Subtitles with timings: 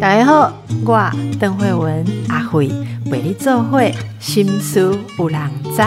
[0.00, 0.52] 大家好，
[0.84, 2.68] 我邓慧文阿慧
[3.06, 5.82] 为你做会心思有人知。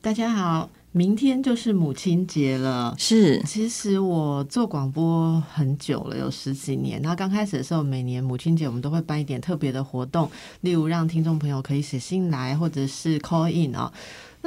[0.00, 2.94] 大家好，明天就是母亲节了。
[2.96, 7.02] 是，其实我做广播很久了，有十几年。
[7.02, 10.30] 然后刚开始的时候，每年母亲节我们都会办一点特别的活动，
[10.60, 13.92] 例如让听众朋友可以写信来，或者是 call in 啊。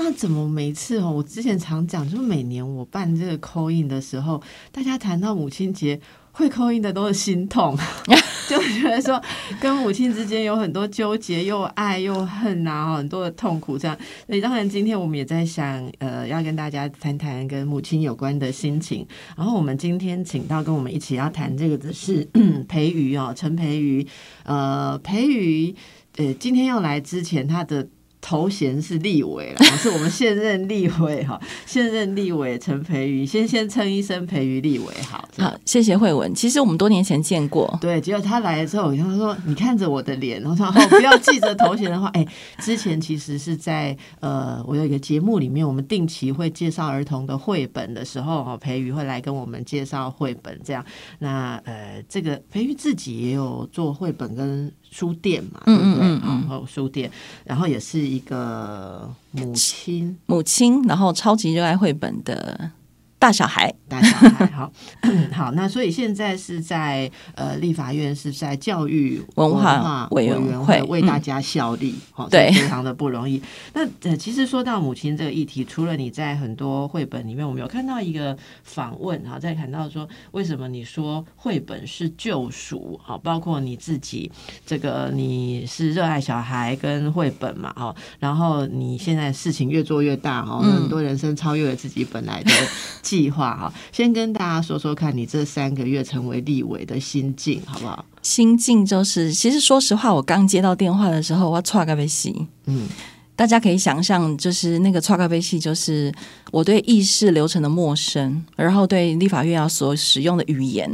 [0.02, 1.12] 那怎么每次哦？
[1.12, 4.42] 我之前常讲，就是每年我办这个 call in 的时候，
[4.72, 6.00] 大家谈到母亲节。
[6.32, 7.78] 会扣印的都是心痛，
[8.48, 9.22] 就觉得说
[9.60, 13.98] 跟母亲之间有很多纠结，又爱又恨啊，很多的痛苦这样。
[14.26, 19.06] 所以当然今天我们也在想，呃，要跟大家谈谈跟母亲有关的心情。
[19.36, 22.26] 然后我们今天请到跟我们一起要谈这个的是
[22.70, 24.08] 培瑜哦，陈培瑜，
[24.44, 25.76] 呃，培瑜，
[26.16, 27.86] 呃，今天要来之前他的。
[28.22, 35.28] 头衔是立委了， 是我们现任立委哈，现任立委陈培瑜，先先称一声培瑜立委好。
[35.38, 36.34] 好，谢谢慧文。
[36.36, 42.08] 其实我们多年前见过，对，结果他来了之后，他说：“你看着我的脸，然后不要记着头衔的话。
[42.14, 42.26] ”哎，
[42.60, 50.84] 之前其实是在呃，我有一个节目里面，我们定期会介绍儿童的绘本的时候，哈，培瑜会来跟我们介绍绘本，这样。
[51.20, 54.72] 那呃，这个培瑜自己也有做绘本跟。
[54.92, 56.10] 书店嘛，对不对？
[56.20, 57.12] 然后书店，
[57.46, 62.72] 然后也是一个母亲，母亲，然后超级热爱绘本的。
[63.20, 64.72] 大小孩，大小孩，好
[65.36, 65.52] 好。
[65.52, 73.42] 那所以现在是在呃立法院是在教育文化委员会为大家效力，好，对，非常的不容易。
[73.74, 84.32] 那呃，其实说到母亲这个议题，除了你在很多绘本里面，我们有看到一个访问，哈，在谈到说为什么你说绘本是救赎，好，包括你自己
[84.66, 92.52] 这个你是热爱小孩跟绘本嘛，哈，然后你现在事情越做越大，哈，很多人生超越了自己本来的。
[93.10, 98.06] 计划哈，先跟大家说说看你这三个月成为立委的心境好不好？
[98.22, 102.88] 心境就是，其实说实话，我刚接到电话的时候，我唰个被戏，嗯，
[103.36, 106.14] 大家可以想象，就是那个唰个被戏，就是
[106.52, 110.88] 我对议事流程的陌生，然后对立法院要所使用的语言，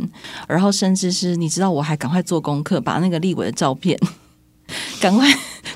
[0.47, 3.99] 然后甚至是你知道，我还赶快做功课，把那个立委的照片
[5.01, 5.27] 赶快。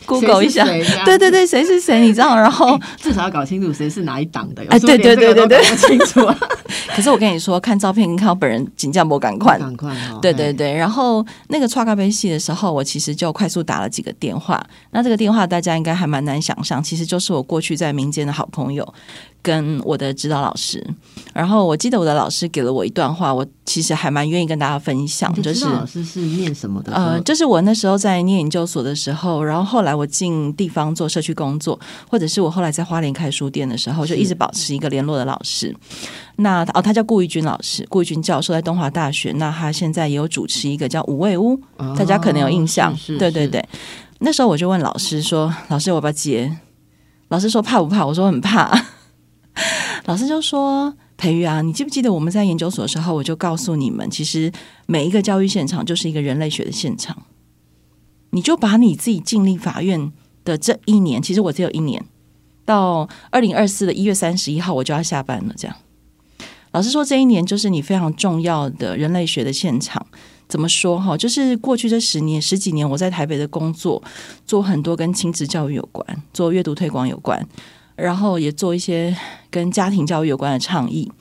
[0.10, 0.66] Google 一下，
[1.06, 2.00] 对对对，谁是谁？
[2.02, 2.36] 你知道？
[2.36, 4.64] 然后至少要搞清楚谁是哪一档的。
[4.70, 6.28] 哎，对对对对对，清楚。
[6.96, 10.74] 可是我跟你说，看照片跟看到本人，紧张不赶快，赶快对对对。
[10.74, 14.62] 然后那个刷咖啡系的时候，我其实就快速打了几个电话。
[14.92, 18.94] 那这个电话大家应该还蛮难想象，其实就是我过去在民间的好朋友。
[19.42, 20.86] 跟我的指导老师，
[21.34, 25.34] 然后我记得我的老师给了我一段话，我其实还蛮愿意跟大家分享。
[25.42, 26.94] 就是老师是念什么的？
[26.94, 31.80] 呃，就是我那时候在念研究所的时候，然后后来我进地方做社区工作，
[32.10, 35.74] 或者是我后来在花莲开书店的时候，就一直保持一个联络的老师。
[36.36, 39.32] 那哦，他叫顾玉军老师，顾玉军教授在东华大学。
[39.38, 41.58] 那他现在也有主持一个叫五味屋，
[41.98, 42.94] 大家可能有印象。
[43.18, 43.64] 对对对，
[44.20, 46.58] 那时候我就问老师说：“老师，我要不要接？”
[47.30, 48.70] 老师说：“怕不怕？”我说：“很怕。”
[50.06, 54.52] 老师就说：“培育啊，你记不记得我们在研究所的时候，我就告诉你们，其实
[54.86, 57.24] 每一个教育现场就是一个人类学的现场。
[58.32, 60.12] 你就把你自己进立法院
[60.44, 62.04] 的这一年，其实我只有一年，
[62.66, 65.54] 到二零二四的一月三十一号我就要下班了。
[65.58, 65.76] 这样，
[66.72, 70.06] 老师说这一年就是你非常重要的人类学的现场。
[70.48, 71.16] 怎么说哈？
[71.16, 74.02] 就是过去这十年十几年，我在台北的工作，
[74.48, 77.44] 做很多跟亲子教育有关，做阅读推广有关。”
[78.02, 79.16] 然后也做一些
[79.52, 81.12] 跟家庭教育有关的倡议，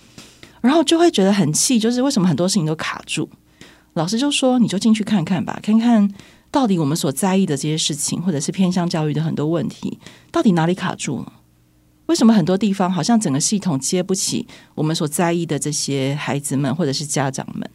[0.60, 3.28] 然后就会觉得很气，就是为什么很多事情都卡住？
[3.94, 6.08] 老师就说：“你就进去看看吧，看看
[6.50, 9.98] 到底我们所在意的这些事情，或者是偏向教育的很多问题，
[10.30, 11.32] 到底哪里卡住了？
[12.06, 17.68] 为什么很多地方好像整个系统接不起我们所在意的这些孩子们或者是家长们？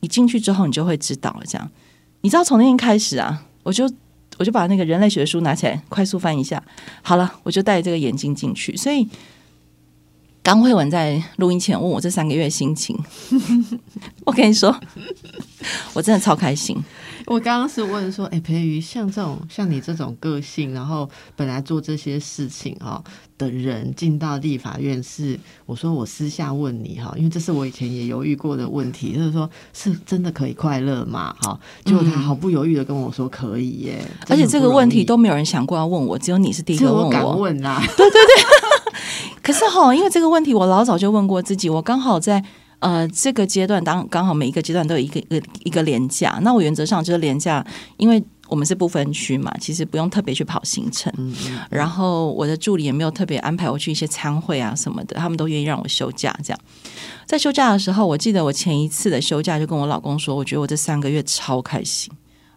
[0.00, 1.46] 你进去之后，你就会知道了。
[1.46, 1.70] 这样，
[2.20, 3.90] 你知道从那天开始啊，我就。”
[4.42, 6.60] 我就把那个人类学的书拿起来，快速翻一下。
[7.00, 8.76] 好了，我就戴这个眼镜进去。
[8.76, 9.06] 所以，
[10.42, 12.98] 刚慧文在录音前问我这三个月心情，
[14.26, 14.74] 我跟你说，
[15.94, 16.76] 我真的超开心。
[17.26, 23.00] 我刚刚是问说，哎，培瑜像这种像你这种个性，然后本来做这些事情哈
[23.38, 31.32] 的人，进到立法院是，我说我私下问你哈，因为这是我以前也犹豫过的问题，就是说是真的可以快乐吗？
[31.42, 37.80] 哈，结果他毫不犹豫的跟我说可以耶，而且这个问题都没有人想过要问我，只有你是第一个问我，敢问啊？
[37.96, 38.42] 对对对，
[39.42, 42.42] 可是哈，因为这个问题我老早就问过自己，我刚好在。
[42.82, 47.64] 呃，这个阶段当刚好每一个阶段都有一个一个一个廉价，那我原则上就是廉价，
[47.96, 51.12] 因为我们是不分区嘛，其实不用特别去跑行程。
[51.16, 56.36] 嗯嗯然后我的助理也没有特别安排我去一些参会啊什么的，他们都愿意让我休假。
[56.42, 56.58] 这样，
[57.24, 62.12] 在休假的时候，我记得我前一次的休假就跟我老公说，我觉得我这三个月超开心。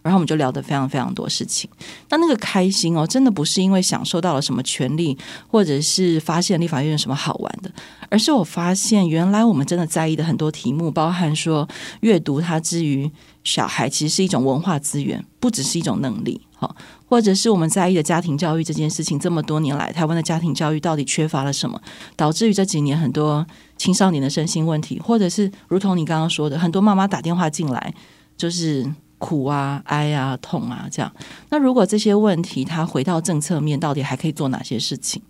[0.06, 1.68] 然后我们就聊得非常非常多事情。
[2.10, 5.18] 那那个开心哦，真的不是因为享受到了什么权利，
[5.48, 7.68] 或者是发现立法院有什么好玩的，
[8.08, 11.68] 而是我发现原来我们真的在意的很多题目，包含说
[12.02, 13.10] 阅读它之于
[13.42, 16.40] 小孩，其实是一种文化资源，不只是一种能力。
[16.54, 16.76] 好，
[17.08, 21.80] 或者是我们在意的家庭教育这件事情，这么多年来，台湾的家庭教育到底缺乏了什么，
[22.14, 23.44] 导致于这几年很多
[23.76, 27.92] 青少年的身心问题，或者是如同你刚刚说的，很多妈妈打电话进来
[28.36, 28.88] 就是。
[29.26, 31.12] 苦啊、哀啊、痛啊，这样。
[31.50, 35.20] 那如果这些问题他回到政策面，到底还可以做哪些事情？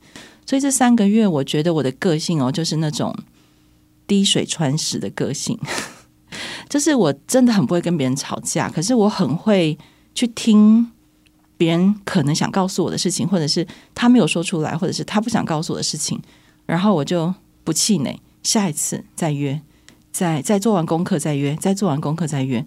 [0.45, 3.17] 所以这三个月，我觉得我的个性哦，就是那种
[4.07, 5.59] 滴水穿石的个性，
[6.69, 9.79] 就是我真的很不会跟别人吵架，可是我很会
[10.15, 10.93] 去听
[11.57, 16.21] 别人可能想告诉我的事情，或者是他没有说出来，或者是他不想告诉我的事情，
[16.67, 17.35] 然后我就
[17.65, 19.63] 不气馁，下一次再约，
[20.13, 22.63] 再再做完功课再约，再做完功课再约。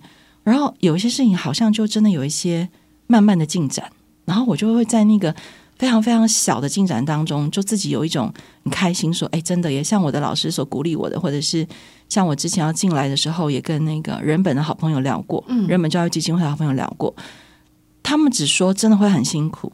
[0.50, 2.68] 然后有一些事情好像就真的有一些
[3.06, 3.88] 慢慢的进展，
[4.26, 5.36] 然后我就会在那个
[5.78, 11.68] 非常非常小的进展当中，就自己有一种很开心，说：“哎，真的也像我的老师所鼓励我的，或者是
[12.10, 17.16] 像我之前要进来的时候，也跟那个人本的好朋友聊过，嗯人本教育基金会的好朋友聊过，
[18.02, 19.72] 他们只说真的会很辛苦，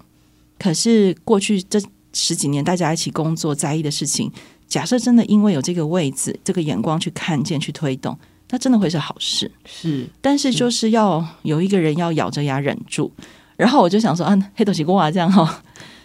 [0.60, 1.82] 可是过去这
[2.12, 4.30] 十几年大家一起工作在意的事情，
[4.68, 8.18] 假设真的因为有这个位置、这个眼光去看见、去推动。”
[8.50, 13.12] 那真的会是好事，是，但是就是要有一个人要咬着牙忍住。
[13.58, 15.64] 然后我就想说，啊，黑头西瓜这样哈。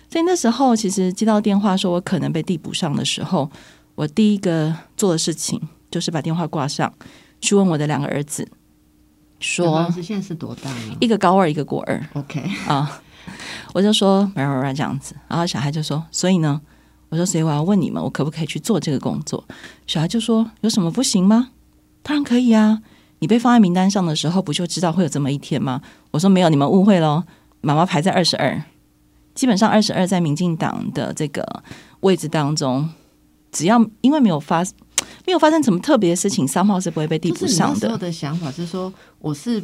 [0.09, 3.51] 所以那时候其实接到电话说我可能被递补上的时候，
[3.95, 5.61] 我第一个做的事情
[5.91, 6.93] 就是把电话挂上，
[7.41, 8.49] 去问我的两个儿子，
[9.39, 13.03] 说儿子现在是多大呢一个高二，一个国二？OK，啊。
[13.73, 16.61] 我就说，软软软这样子，然后小孩就说，所以呢，
[17.11, 19.45] 我说，所以我要问你们，我可不可以去做这个工作？
[19.87, 21.51] 小孩就说，有什么不行吗？
[22.03, 22.81] 当然可以啊！
[23.21, 25.83] 你被放在名单上的时候，不就知道会有这么一天吗？
[26.11, 27.23] 我说没有，你们误会喽。
[27.61, 28.63] 妈妈排在二十二，
[29.35, 31.63] 基本上二十二在民进党的这个
[32.01, 32.89] 位置当中，
[33.53, 34.65] 只要因为没有发
[35.27, 37.89] 没有发生什么特别的事情，三号是不会被递补上的。
[37.91, 39.63] 的的想法是说，我是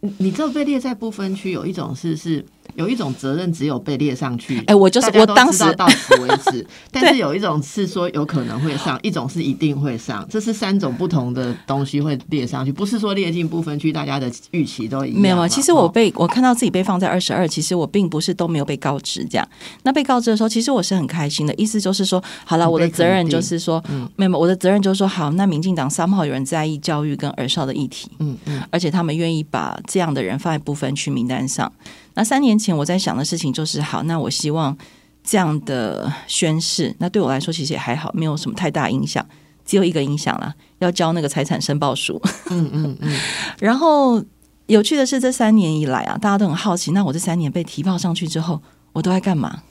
[0.00, 2.44] 你，你知道被列在不分区，有一种是是。
[2.76, 6.66] 有一种责任只有被列上去，哎，我就是我当时到此为止。
[6.92, 15.20] 但是有一种是说有可能会上，一种是一定会上，这是三种不同的东西会列上去，不是说列进不分区，大家的预期都一样。
[15.20, 19.48] 没有啊，其实我被我看到自己被放在二十二，其实我并不是都没有被告知这样。
[19.82, 23.82] 那被告知的时候，其实我是很开心的，意思就是说，好了，我的责任就是说，
[24.16, 31.72] 没有，我的责任就是说，好，那民进党三号有人在意教育跟儿少的议题，嗯嗯，而且他们愿意把这样的人放在不分区名单上。
[32.16, 34.76] 那三年前我在想的事情就是好，那我希望
[35.22, 39.24] 这样的宣誓，那对我来说其实也还好，没有什么太大影响，
[39.66, 42.20] 只有一个影响啦，要交那个财产申报书。
[42.50, 43.20] 嗯嗯嗯。
[43.58, 44.24] 然后
[44.66, 48.60] 有趣的是，这三年以来啊，大家都很好奇，那我这三年被提报上去之后，
[48.94, 49.62] 我都在干嘛？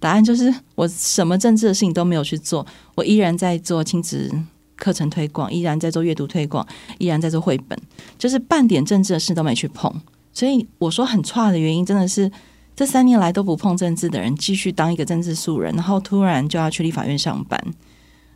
[0.00, 4.32] 答案就是我什么政治的事情都没有去做，我依然在做亲子
[4.76, 6.66] 课程推广，依然在做阅读推广，
[6.98, 7.78] 依然在做绘本，
[8.16, 9.92] 就是半点政治的事都没去碰。
[10.38, 12.30] 所以我说很差的原因，真的是
[12.76, 17.60] 这三年来都不碰政治的人，继续当一个政治素人，然后突然就要去立法院上班，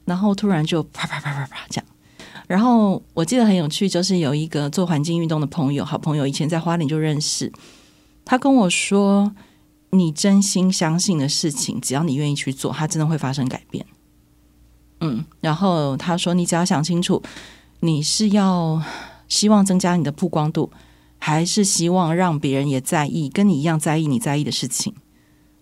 [0.05, 1.85] 然后突然就啪啪啪啪啪这样。
[2.49, 7.53] 然后我记得很有趣，就是有一个做环境运动的朋友，好朋友，以前在花莲就认识，
[8.25, 9.33] 他跟我说
[9.91, 13.87] ：“你真心相信的事情，只要你愿意去做，它真的会发生改变。”
[15.03, 17.23] 嗯，然后他说：“你只要想清楚，
[17.79, 18.83] 你是要
[19.29, 20.69] 希望增加你的曝光度。”
[21.25, 24.93] 还是希望让别人也在意，跟你一样在意你在意的事情。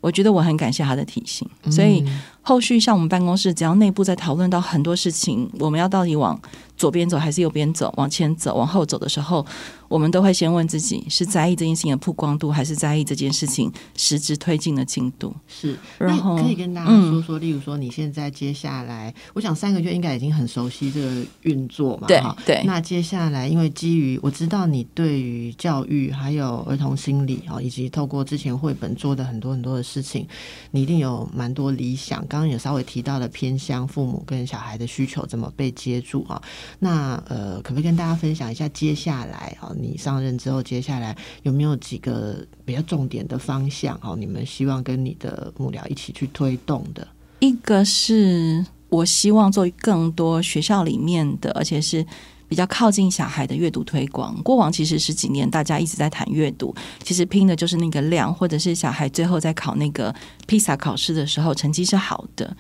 [0.01, 2.03] 我觉得我很感谢他的提醒，所以
[2.41, 6.41] 后续像我们办公室，只要内部在讨论到很多事情，我们要到底往
[6.79, 9.45] 左边走还是右边走，往前走往后走的时候，
[9.91, 15.35] 我们都会先问自己：是在意这件事情的曝光度，还是在意这件事情实质推进的进度？
[15.49, 22.63] 是，然后可以跟大家说说，例如说你现在接下来，我想三个月应该已经很熟悉这个运作嘛，对对。
[22.65, 30.25] 那接下来，因为基于我知道你对于教育还有儿童心理啊，以及透过之前绘本做的很多很多的事情，
[30.71, 32.21] 你一定有蛮多理想。
[32.29, 36.41] 刚刚也稍微提到了偏乡父母跟小孩的需求怎么被接住啊？
[36.79, 43.99] 那呃，可不可以跟大家分享一下接下来啊，你上任之后，接下来有没有几个比较重点的方向？
[44.03, 47.07] 哦，你们希望跟你的幕僚一起去推动的？
[47.41, 52.05] 一个是我希望做更多学校里面的，而且是
[52.49, 54.41] 比较靠近小孩的阅读推广。
[54.43, 60.15] 过往其实十几年大家一直在谈阅读，其实拼的就是那个量，或者是小孩最后在考那个
[60.47, 62.55] 披萨考试的时候成绩是好的。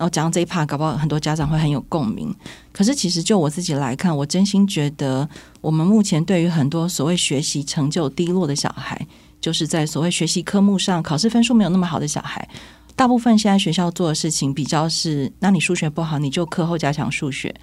[0.00, 2.34] 然后讲到这一 part，搞不好很多家长会很有共鸣。
[2.72, 5.28] 可是其实就我自己来看，我真心觉得，
[5.60, 8.98] 我们目前对于很多所谓学习成就低落的小孩，
[9.42, 12.48] 就是在所谓学习科目上考试分数没有那么好的小孩。
[12.96, 17.54] 大部分现在学校做的事情比较是，那你数学不好，你就课后加强数学。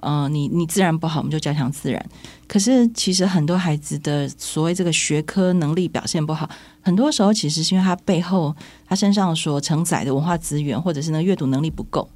[0.00, 2.04] 嗯，你你自然不好，我们就加强自然。
[2.46, 6.48] 可是其实很多孩子的所谓这个学科能力表现不好，
[6.80, 8.54] 很多时候其实是因为他背后
[8.86, 12.08] 他身上所承载的文化资源，或者是那阅读能力不够。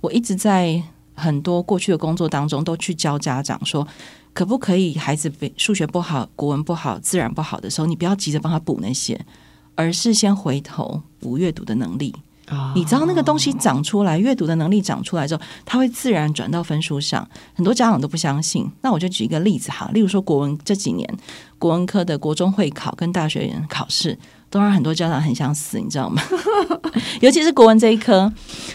[0.00, 0.82] 我一直在
[1.14, 3.86] 很多过去的工作当中都去教家长说，
[4.32, 9.20] 可不可以孩子被数学不好、国文不好、自然不好的时候，你不要急着帮他补那些。
[9.78, 12.14] 而是先回头补阅读的能力，
[12.74, 17.28] 你知道那个东西长出来，阅读的能力长出来之后，它会自然转到分数上。
[17.54, 21.08] 很多家长都不相信，那我就举一个例子哈，例如说国文这几年
[21.58, 24.16] 国文科的国中会考跟大学考试，
[24.48, 26.22] 都让很多家长很想死，你知道吗？
[27.20, 28.32] 尤其是国文这一科。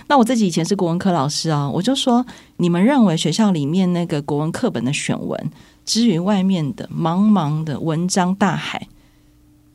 [0.08, 2.26] 那我自己以前是国文科老师啊，我就说，
[2.58, 5.52] 你们认为学校里面那个国文课本的选文，
[5.86, 8.88] 之于外面的茫茫的文章大海。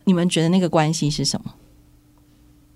[0.05, 1.51] 你们觉得那个关系是什么？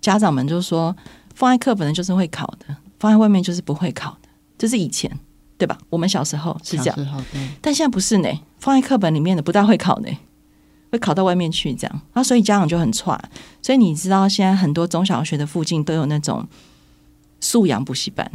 [0.00, 0.96] 家长们就说，
[1.34, 4.28] 放在课本的就是会考的，放在外面就是不会考的，
[4.58, 5.10] 这是以前
[5.58, 5.76] 对吧？
[5.90, 7.24] 我们小时候是这样，
[7.60, 8.28] 但现在不是呢。
[8.58, 10.08] 放在课本里面的不大会考呢，
[10.92, 12.00] 会考到外面去这样。
[12.12, 13.18] 那所以家长就很差。
[13.62, 16.46] 所以你知道，现在很多中小学的附近都有那种
[17.40, 18.30] 素养补习班。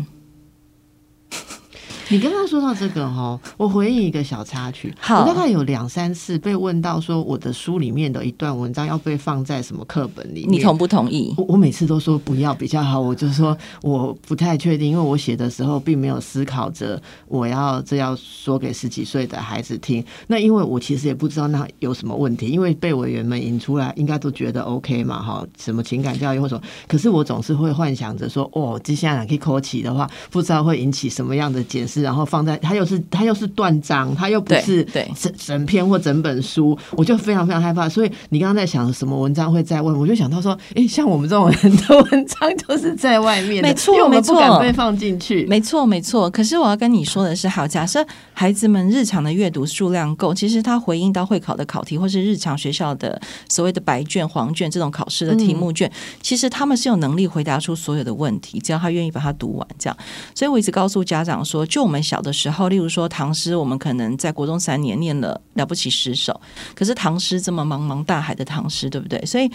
[2.15, 4.95] 你刚刚说到这个哈，我回应一个小插曲。
[5.09, 10.45] 我大概有两三次被问到说，我的书里面的一段文章要被放在什么课本里？
[10.47, 11.33] 你同不同意？
[11.35, 13.01] 我我每次都说不要比较好。
[13.01, 20.01] 我就说我不太确定，因为我写的时候并没有思考着我要这要说给十几岁的孩子听。
[20.27, 25.45] 那因为我其实也不知道那有什么问题，因为被委员们引出来，应该都觉得 OK 嘛哈？
[25.59, 26.61] 什么情感教育或什么？
[26.87, 32.04] 可是我总是会幻想着说，哦，接下来可以扣起的话，不知道会引起什么样的解释。
[32.05, 37.89] 然后放在，它又是它又是断章，它又不是整整篇或整本书，我就非常非常害怕。
[37.89, 46.29] 所以你刚刚在想什么文章会再问，我就想到说，哎，像我们这种人的文章就是在外面，没错，没错，被放进去，没错，没错。
[46.29, 53.19] 可是我要跟你说的是，好，假设孩子们日常的阅读数量够，其实他回应到会考的考题，或是日常学校的
[53.49, 59.97] 所谓的白卷、黄卷这种考试的题目卷，其实他们是有能力回答出所有的问题，只要他愿意把它读完，这样。
[60.33, 66.41] 所以我一直告诉家长说，就我们小的时候，例如说唐诗，我们可能在国中三年念了了不起十首，
[66.73, 69.23] 可是唐诗这么茫茫大海的唐诗，对不对？
[69.25, 69.49] 所以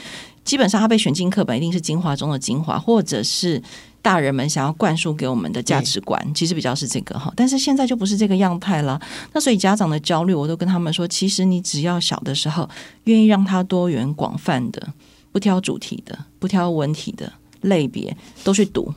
[0.45, 3.61] 基本上它被选进课本，一定是精华中的精华，或者是
[4.01, 7.33] 大人们想要灌输给我们的价值观，其实比较是这个哈。
[7.37, 9.01] 但是现在就不是这个样态了。
[9.33, 12.69] 那所以家长的焦虑，我都跟他们说，其实你只要小的时候
[13.05, 14.89] 愿意让他多元广泛的，
[15.33, 17.33] 不挑主题的，不挑文体的
[17.63, 18.95] 类别，都去读。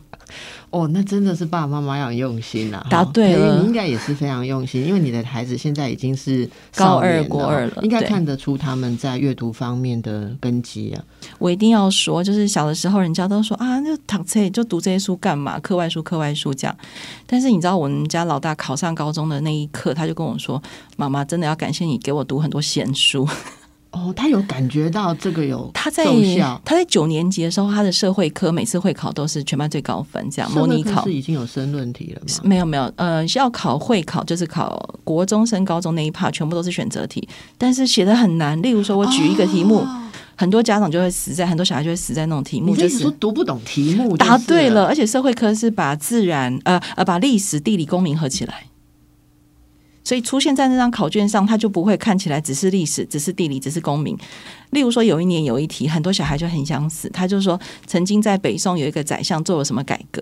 [0.70, 2.86] 哦，那真的是爸爸妈妈要用心啊！
[2.89, 11.03] 答对了，你应该也是非常用心，因为你的孩子现在已经是高二、国二了，应该看得出他们在阅读方面的根基啊。
[11.38, 15.60] 我一定要说，就是小的时候，人家都说啊，就躺这就读这些书干嘛？
[15.60, 16.75] 课外书、课外书这样。
[17.27, 20.62] 但是你知道，我们家老大考上高中的那一刻，他就跟我说
[20.98, 23.27] ：“妈妈，真的要感谢你给我读很多闲书。”
[23.94, 26.04] 哦，他有感觉到这个有他在
[26.66, 32.42] 他在九年级的时候，他的社会科每次会考都是全班最高分，这样模拟考是已经有申论题了吗？
[32.44, 38.60] 没有没有，呃，要考会考就是考国中升高中那一 part 全部都是选择题，但是写的很难。
[38.64, 39.86] 例如说，我举一个题目，
[40.36, 44.18] 很多家长就会死在，很多小孩就会死在那种题目，就是读不懂题目。
[44.18, 48.64] 答对了，而且社会科是把自然呃呃把历史、地理、公民合起来。
[50.03, 54.17] 所以出现在那张考卷上，它就不会看起来只是历史、只是地理、只是公民。
[54.72, 57.07] 例如说，有一年有一题，很多小孩就很想死。
[57.10, 60.22] 他就说，曾经在北宋有一个宰相做了什么改革，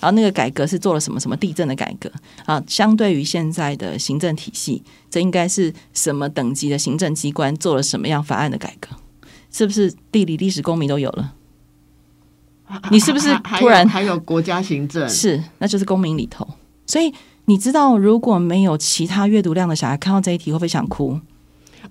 [0.00, 2.10] 然后那个改革是做了什么什么地震的改革
[2.44, 2.62] 啊？
[2.66, 8.88] 相对于现在的行政体系，这应该是什么等级的行政机关做了什么样法案的改革？
[9.50, 11.32] 是不是地理、历史、公民都有了？
[12.90, 15.08] 你是不是突然还有国家行政？
[15.08, 16.46] 是，那就是公民里头。
[16.86, 17.10] 所以。
[17.46, 21.20] 你知道，如果没有其他阅读量的小孩看到这一题，会不会想哭？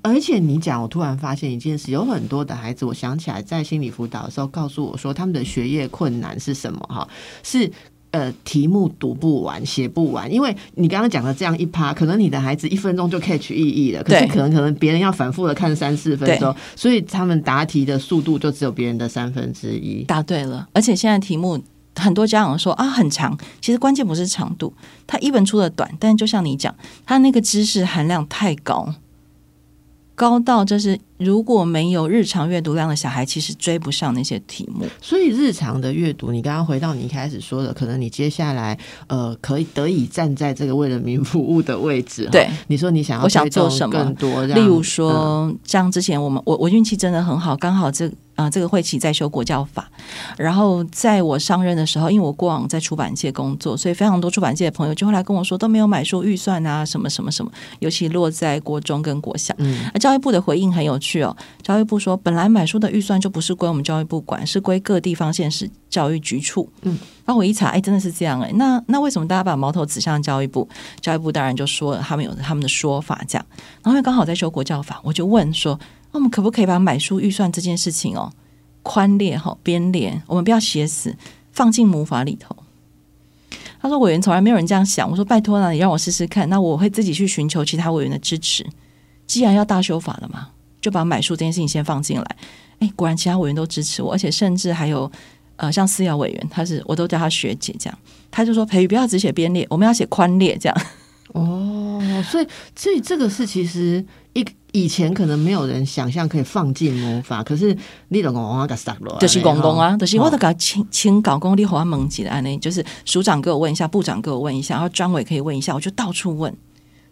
[0.01, 6.79] 而且你讲，我突然发现一件事，有很多的孩子，我想起来在心理辅导的时候，告诉我说他们的学业困难是什么？
[6.89, 7.07] 哈，
[7.43, 7.71] 是
[8.09, 10.29] 呃题目读不完、写不完。
[10.33, 20.03] 因为你刚刚讲的这样一趴，可能你的孩子一分钟就 catch 意义了，可是可能可能别人要反复的看三四分钟，所以他们答题的速度就只有别人的三分之一。
[20.05, 21.61] 答对了，而且现在题目。
[21.95, 24.73] 很多家长说啊很长，其实关键不是长度，
[25.05, 26.73] 他一本出的短，但就像你讲，
[27.05, 28.93] 他那个知识含量太高，
[30.15, 34.85] 高到就是如果没有日常阅读量的小孩，其实追不上那些题目。
[35.01, 38.77] 所以日常的阅读，你刚刚回到你一开始说的，可能你接下来
[39.07, 42.27] 呃可以得以站在这个为人民服务的位置。
[42.31, 48.11] 对，你说你想要我想做什么更多，例如说，像之前我们我我运气真的很好，刚好这。
[48.35, 49.87] 啊，这个会期在修国教法，
[50.39, 59.53] 然后在我上任的时候，因为我过往在出版界工作，所以非常多出版界的朋友就会来跟我说，都没有买书预算啊，什么什么什么，尤其落在国中跟国小。
[59.59, 66.67] 嗯，那教育部的回应很有趣哦，教育部说，本来买书的预算就不是归我们教育部管，是归各地方县市教育局处。
[66.83, 70.67] 嗯，然后我一查，哎，真的是这样哎，那那为什么大家把矛头指向教育部？
[71.01, 73.45] 教育部当然就说他们有他们的说法，这样。
[73.83, 75.77] 然后因为刚好在修国教法，我就问说。
[76.15, 78.31] 那我们可不可以把买书预算这件事情哦，
[78.83, 81.15] 宽列哈编列，我们不要写死，
[81.51, 82.55] 放进母法里头。
[83.81, 85.09] 他说委员从来没有人这样想。
[85.09, 86.47] 我说拜托了，你让我试试看。
[86.49, 88.63] 那我会自己去寻求其他委员的支持。
[89.25, 90.49] 既然要大修法了嘛，
[90.83, 92.35] 就把买书这件事情先放进来。
[92.77, 95.11] 哎，果然其他委员都支持我，而且甚至还有
[95.55, 97.97] 呃，像思瑶委员，他是我都叫他学姐这样，
[98.29, 100.81] 他就说培育不要只写编列，我们要写宽列这样。
[101.33, 101.99] 哦，
[102.29, 104.45] 所以所以这个是其实一。
[104.75, 116.51] 以前可能没有人想象可以放进魔法，可是你拢讲我给杀了，就是公公啊，就是我都给请请搞公你好像蒙起来呢，就是署长给我问一下，部长给我问一下，然后专委可以问一下，我就到处问，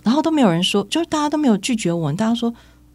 [0.02, 2.52] 然后都没有人说，就是大家都没有拒绝我，大家说。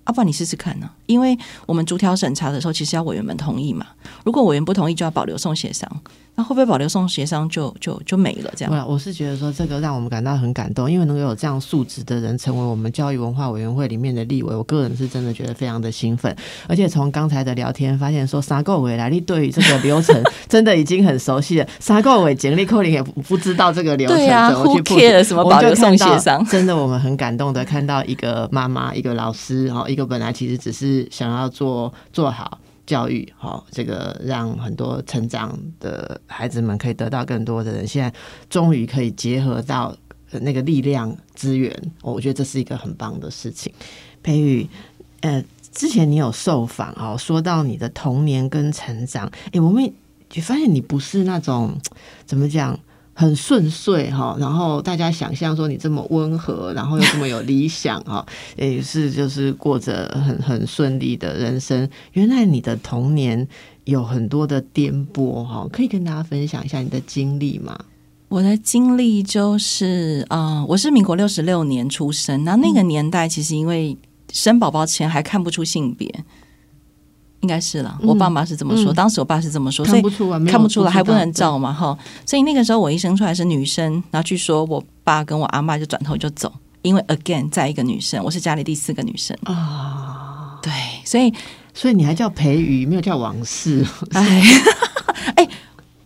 [0.07, 0.89] 要不然你试试看呢？
[1.07, 1.37] 因为
[1.67, 3.87] 我们逐条审查的时候，其实要委员们同意嘛。
[4.25, 6.01] 如果委员不同意，就要保留送协商。
[6.37, 8.53] 那会不会保留送协商就就就没了？
[8.55, 8.87] 这样？
[8.87, 16.37] 我我是觉得说这个让我们感到很感动，因为能够有这样素质的人成为我们教育文化委员会里面的立委，我个人是真的觉得非常的兴奋。
[16.69, 20.15] 而且从刚才的聊天发现，说沙购委来，历对于这个流程
[20.47, 21.67] 真的已经很熟悉了。
[21.81, 26.45] 沙购委简历扣零也不知道这个流程，对啊，我去 care 什么保留送协商？
[26.47, 29.87] 真的，我们很感动的看到一个妈妈，一个老师，然后。
[29.87, 38.13] 一个本来其实只是想要做做好教育，好这个让很多成长的孩子们可以得到更多的人，现在
[38.49, 39.95] 终于可以结合到
[40.31, 41.71] 那个力量资源，
[42.03, 43.73] 我觉得这是一个很棒的事情。
[44.23, 44.69] 培育，
[45.21, 49.93] 呃，之前你有受访哦，说到你的童年跟成长，哎，我们
[50.29, 51.77] 就发现你不是那种
[52.25, 52.79] 怎么讲。
[53.19, 58.25] 很顺遂哈，然后大家想象说你这么温和，然后又这么有理想哈，
[58.57, 61.89] 也是就是过着很很顺利的人生。
[62.13, 63.49] 原来你的童年
[63.85, 67.75] 有很多的颠簸哈，可以跟大家分享一下你的经历吗？
[68.29, 73.97] 我的经历就是啊，我是民国六十六年出生，那那个年代其实因为
[74.31, 76.23] 生宝宝前还看不出性别。
[77.47, 80.03] 应该是了，我爸妈是这么说，当时我爸是这么说，所以
[80.51, 81.97] 看不出来，还不能照嘛，哈。
[82.27, 90.59] 所以那个时候我一生出来是女生，然后据说我爸跟我阿妈就转头就走，因为 again 再一个女生，我是家里第四个女生啊。
[90.61, 90.73] 对，
[91.05, 91.33] 所以
[91.73, 93.87] 所以你还叫培瑜，没有叫王氏。
[94.11, 94.43] 哎
[95.37, 95.49] 哎，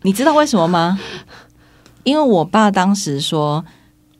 [0.03, 1.01] 你知道为什么吗？
[2.05, 3.65] 因为我爸当时说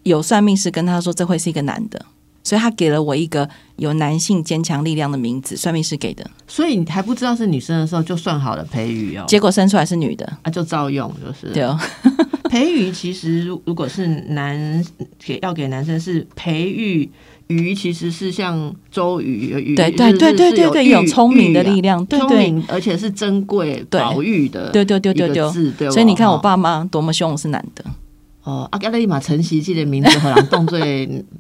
[0.05, 2.07] 有算命师跟他说这会是一个男的。
[2.43, 6.29] 所以他给了我一个有男性坚强力量的名字，算命师给的。
[6.47, 11.53] 所以你还不知道是女生的时候就算好了培育哦，结果生出来是女的，啊，就照用就是。
[11.53, 11.79] 对哦，
[12.51, 14.85] 培育其实如如果是男
[15.19, 17.09] 给要给男生是培育
[17.49, 25.91] 鱼，其实是像周瑜鱼，对对对对对对，有聪明的力量，聪明而且是珍贵宝玉的，对对对对对。
[25.91, 27.85] 所以你看我爸妈多么凶，我是男的。
[28.43, 30.79] 哦，阿加勒马陈曦记的名字和人动作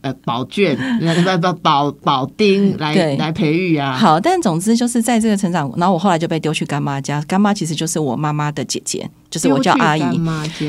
[0.02, 3.96] 呃宝卷，不不宝宝丁来来培育啊。
[3.96, 10.20] 好，但总之就是在这个成长，然后我后来就被丢去干妈家，干妈其实就是我妈妈的姐姐，就是我叫阿姨。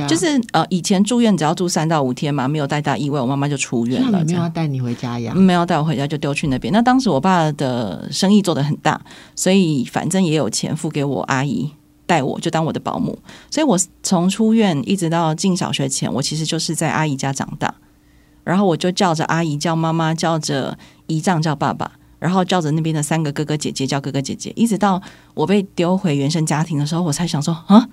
[0.08, 4.24] 就是呃，以前住院只要住三到五天嘛，没有带大意外，我妈妈就出院了。
[4.24, 6.72] 没有要带你回家呀，没有带我回家就丢去那边。
[6.74, 9.02] 那当时我爸的生意做得很大，
[9.36, 11.72] 所以反正也有钱付给我阿姨。
[12.12, 13.18] 带我就当我的保姆，
[13.50, 17.74] 所以我从出院一直到进小学前，我其实就是在阿姨家长大。
[18.44, 25.02] 然后我就叫着阿姨叫妈妈，叫着姨丈叫爸爸，然后叫着那边的三个哥哥姐姐叫哥哥姐姐，一直到
[25.34, 27.88] 我被丢回原生家庭的时候，我才想说啊，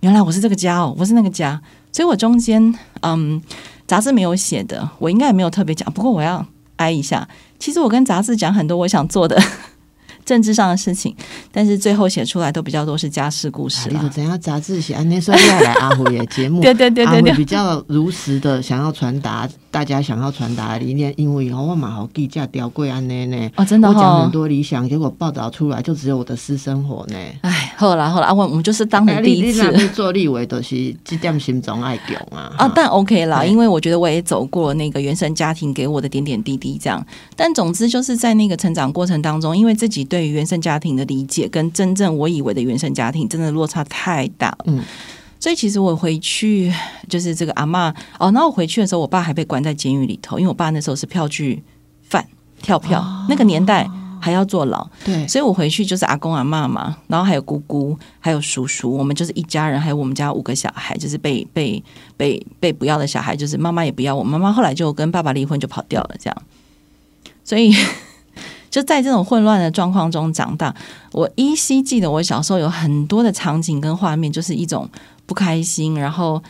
[0.00, 1.60] 原来我是这个家哦，我是那个家。
[1.92, 3.42] 所以我中间嗯，
[3.86, 5.92] 杂志没有写的，我应该也没有特别讲。
[5.92, 7.28] 不过我要挨一下，
[7.58, 9.38] 其实我跟杂志讲很多我想做的。
[10.28, 11.16] 政治上的事情，
[11.50, 14.10] 但是最后写出来都比较多是家事故事了。
[14.10, 15.02] 怎样杂志写？
[15.04, 21.14] 那说要来阿虎的节目，对对对对对，比较如实的想要传达大家想要传达的理念。
[21.16, 27.16] 因为以后我蛮好计价吊贵安呢呢，哦真的，我讲很多理想，结果报道出来就只有我的私生活呢。
[27.40, 29.70] 哎，后来后来啊，我我们就是当你第一次。
[29.70, 32.72] 你做立委都是这点心中爱囧啊啊！
[32.74, 37.06] 但 OK 啦，因为我觉得我也走过那个原生家庭给我的点点滴滴，这样。
[37.36, 44.64] 但总之就是在那个成长过程当中，因为自己对于原生家庭的理解跟真正我以为的原生家庭真的落差太大了。
[44.64, 44.82] 嗯，
[45.38, 46.72] 所以其实我回去
[47.08, 51.62] 就是这个阿妈哦，那我回去的时候，我爸还被关在监狱里头，因为我爸那时候是票据
[52.02, 52.26] 犯，
[52.60, 53.88] 跳票那个年代。
[54.20, 61.82] 还要坐牢，对，所以我回去就是阿公阿妈嘛，然后还有姑姑，还有叔叔，我们就是一家人，还有我们家五个小孩，就是被被
[62.16, 66.42] 被被不要的小孩，就是妈妈也不要我，妈妈后来就跟爸爸离婚就跑掉了，这样，
[67.44, 67.74] 所以
[68.70, 70.74] 就在这种混乱的状况中长大。
[71.12, 74.88] 我依稀记得我小时候有很多的场景跟画面，就是一种
[75.26, 76.42] 不开心，然后。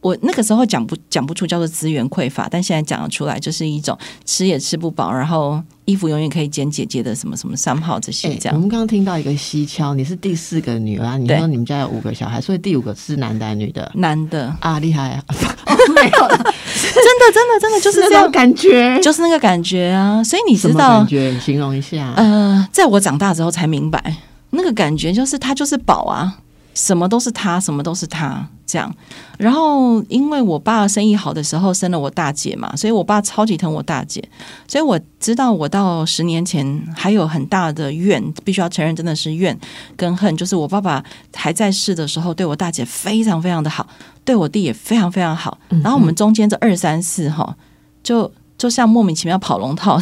[0.00, 8.54] 我那个时候讲不讲不出叫做资源匮乏，但现在讲得出来，就是一种吃也吃不饱，然后衣服永远可以捡姐姐的什么什么三号这些这样。
[8.54, 13.90] 我们刚刚听到一个蹊跷，你是第四个女儿，你说你们家有五个小孩，所以第五个是男的还是女的？
[13.96, 15.24] 男的啊，厉害啊！
[15.94, 20.22] 没有，真的真的真的就是这样感觉，就是那个感觉啊！
[20.22, 22.12] 所以你知道，感觉形容一下。
[22.16, 24.16] 呃，在我长大之后才明白，
[24.50, 26.38] 那个感觉就是他就是宝啊。
[26.78, 28.94] 什么都是他，什么都是他，这样。
[29.36, 34.22] 然后，因为我爸生意好的时候生了我大姐嘛，所以我爸超级疼我大姐。
[34.68, 39.58] 所以我知道，我到十年前还有很大的怨，必须要承认，真的是怨
[39.96, 40.36] 跟恨。
[40.36, 41.02] 就是我爸爸
[41.34, 43.84] 还在世的时候，对我大姐非常非常的好，
[44.24, 45.58] 对我弟也非常非常好。
[45.82, 47.56] 然后我们中间这二三四哈，
[48.04, 50.00] 就就像莫名其妙跑龙套。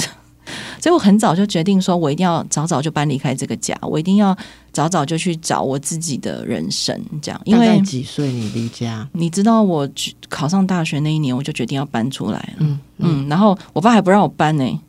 [0.80, 4.36] 所以我很早就决定说，我一定要早早就搬离开这个家，我一定要
[4.72, 7.00] 早早就去找我自己的人生。
[7.22, 9.08] 这样，因为几岁你离家？
[9.12, 9.88] 你知道，我
[10.28, 12.56] 考上大学那一年，我就决定要搬出来了。
[12.58, 14.80] 嗯嗯，然后我爸还不让我搬呢，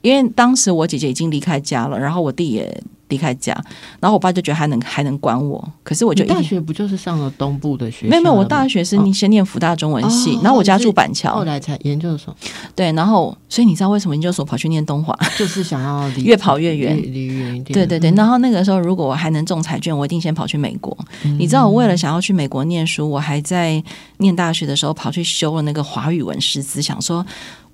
[0.00, 2.82] 因为当时我姐姐已经离开家了，然后我弟也。
[3.12, 3.52] 离开家，
[4.00, 8.10] 然后我爸就觉得还能还能管我，可是我就大学不就是上了东部的学校？
[8.10, 12.34] 没有没有，我大学是你先念福大中文系，然后我家住板桥，后来才研究所。
[12.74, 15.14] 对，然后所以你知道为什么研究所跑去念东华？
[15.38, 17.74] 就是想要离越跑越远，离远一点。
[17.74, 20.96] 对对对，然后那个时候如果我还能中彩券，我一定先跑去美国。
[21.38, 23.82] 你知道我为了想要去美国念书，我还在
[24.18, 27.24] 念大学的时候跑去修了那个华语文师资，想说。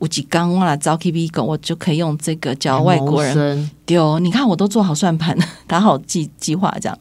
[0.00, 4.20] 我几刚忘了招 K B 狗，我就可以用这个教外国人丢。
[4.20, 5.27] 你看，我都做好算盘，
[5.66, 6.98] 打 好计计划这样。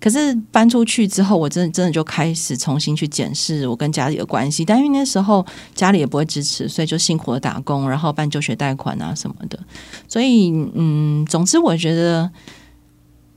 [0.00, 4.62] 可是搬出去之后，我真的真的就开始重新去检视我跟家里的关系。
[4.62, 9.58] 但因为那时候家里也不会支持，所以就辛苦的打工，然后办就学贷款啊什么的。
[10.06, 12.30] 所以，嗯，总之我觉得，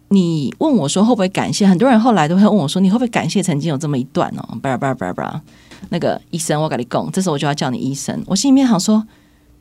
[0.10, 1.66] 你问我说会不会感谢？
[1.66, 4.60] 很多人后来都会问我说，你会不会感谢曾经有这么一段哦？
[4.62, 5.42] 叭叭叭叭。
[5.88, 8.22] 那个医生，我跟你讲，这时候我就要叫你医生。
[8.26, 9.08] 我心里面想说，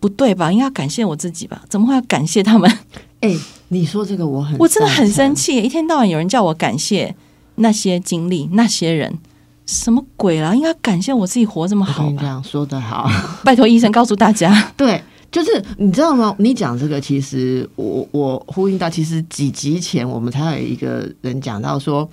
[0.00, 0.50] 不对吧？
[0.50, 1.62] 应该要感谢我自己吧？
[1.68, 2.68] 怎么会要感谢他们？
[3.20, 3.34] 哎，
[3.68, 5.56] 你说这个我很，我真的很生气。
[5.56, 7.14] 一天到晚有人叫我感谢
[7.56, 9.18] 那些经历、那些人，
[9.66, 10.54] 什么鬼啦？
[10.54, 12.10] 应该感谢我自己活这么好。
[12.18, 13.08] 这样说的好，
[13.44, 14.72] 拜托医生告诉大家。
[14.76, 16.34] 对，就是你知道吗？
[16.38, 22.08] 你讲这个，其实我我呼应到，其实几集前我们才有一个人讲到说。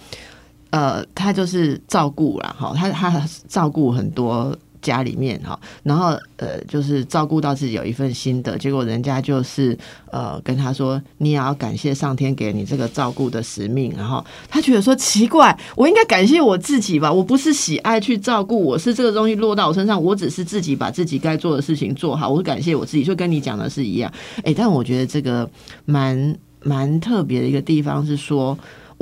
[0.75, 9.75] 呃，他就是照顾了哈，他他照顾很多家里面哈，然后呃，就是照顾到自己有一份心得，结果人家就是
[10.11, 24.11] 呃跟他说，你也要感谢上天给你这个照顾的使命，然后他觉得说奇怪，我应该感谢我自己吧，我不是喜爱去照顾，我是这个东西落到我身上，我只是自己把自己该做的事情做好，我感谢我自己，就跟你讲的是一样，
[24.43, 25.49] 哎，但我觉得这个
[25.85, 28.57] 蛮蛮特别的一个地方是说。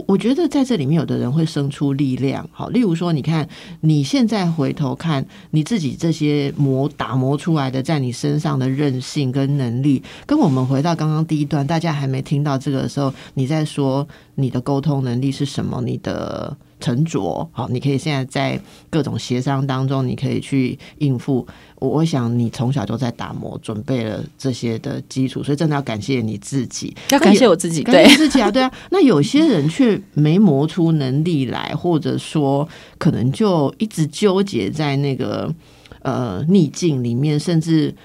[0.08, 2.48] 我觉得在这里面，有的人会生出力量。
[2.52, 3.48] 好，例如说，你看
[3.82, 15.82] 你现在回头看你自己这些磨打磨出来的，在你身上的韧性跟能力，跟我们回到刚刚第一段，大家还没听到这个的时候，你在说你的沟通能力是什么？
[15.82, 16.56] 你的。
[16.82, 21.48] 沉着，好，你可以现在在各种协商当中，你可以去应付。
[21.78, 28.70] 我我想你从小就在打磨，准备了这些的基础，所以真的要感谢你自己，要感谢我自己，感谢自己啊，对啊。
[28.90, 32.68] 那有些人却没磨出能力来，或者说
[32.98, 35.54] 可能就一直纠结在那个
[36.02, 37.96] 呃逆境里面，甚至。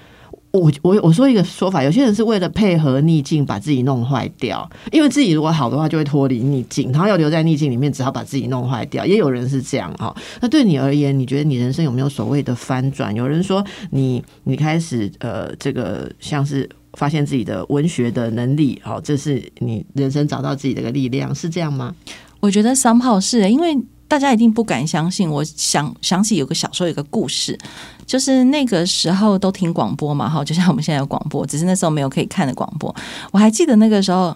[0.51, 9.05] 我我我说一个说法，有些人是为了配合逆境把自己弄坏掉，因为自己如果好的话就会脱离逆境，然后要留在逆境里面，只好把自己弄坏掉。
[9.05, 10.15] 也有人是这样哈。
[10.41, 13.13] 那对你而言，你觉得你人生有没有所谓的翻转？
[13.13, 21.93] 有人说你你开始呃，这个像是发现自己的文学的能力，好，这是你人生找到自己的一个力量，是这样吗？
[22.39, 23.77] 我觉得三炮是因为。
[24.09, 27.59] 大家一定不敢相信，我想想起有个小时候有个故事，
[28.07, 32.95] 就是那个时候都听广播嘛，哈，就像我们现在有广播，只是那时候没有可以看的广播。
[33.31, 34.35] 我还记得那个时候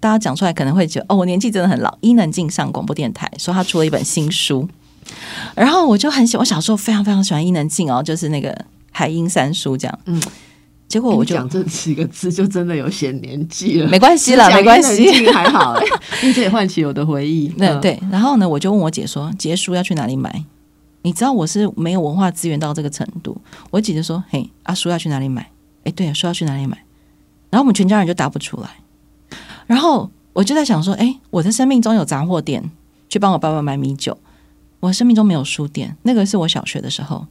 [0.00, 1.94] 大家讲出来可能会觉得哦，我年纪真的很老。
[2.00, 4.66] 伊能静上广播电台说他出了一本新书，
[5.54, 8.56] 然后我就很喜，我小时候非常非常喜欢伊能静哦，就是那个
[8.90, 9.98] 海英三叔这样。
[10.06, 10.18] 嗯，
[10.88, 15.78] 结果我就讲这几个字就真的有显年纪了，没关系啦，没关系，还好，
[16.22, 17.48] 并且唤起我的回忆。
[17.58, 20.42] 对对，然后呢，我就问我姐说，杰叔要去哪里买？
[21.02, 23.36] 你知道我是没有文化资源到这个程度。
[23.70, 25.50] 我姐姐说：“嘿，阿叔要去哪里买？
[25.84, 26.76] 哎，对啊，书要去哪里买？”
[27.50, 28.70] 然后我们全家人就答不出来。
[29.66, 32.70] 然后我就在想说：“哎，我的生命中有杂货店，
[33.08, 34.16] 去帮我爸爸买米酒。
[34.80, 37.26] 我生命中没有书店，那个是我小学的时候。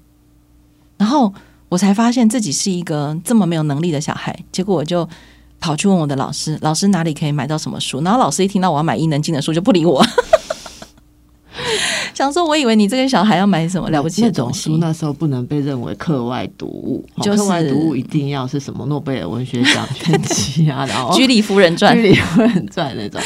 [0.98, 1.34] 然后
[1.70, 4.38] 我才发现自己是一个这么没有能力的小孩。
[4.52, 5.08] 结果我就
[5.60, 8.02] 跑去问我的老师：老师哪里可以买到什么书？
[8.02, 10.04] 然后老师一听到我要买伊能静的书，就不理我。”
[12.20, 14.76] 想说，我以为你这个小孩要买什么了不起的东西？
[14.76, 23.22] 那时候不能被认为课外读物，就是课外读物一定要是什么诺贝尔文学奖全集啊， 然后《居里夫人传》《居里夫人传》那种。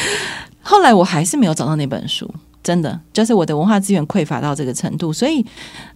[0.62, 5.12] 后来我还是没有找到那本书，真的就是我的文化资源匮乏到这个程度。
[5.12, 5.44] 所以，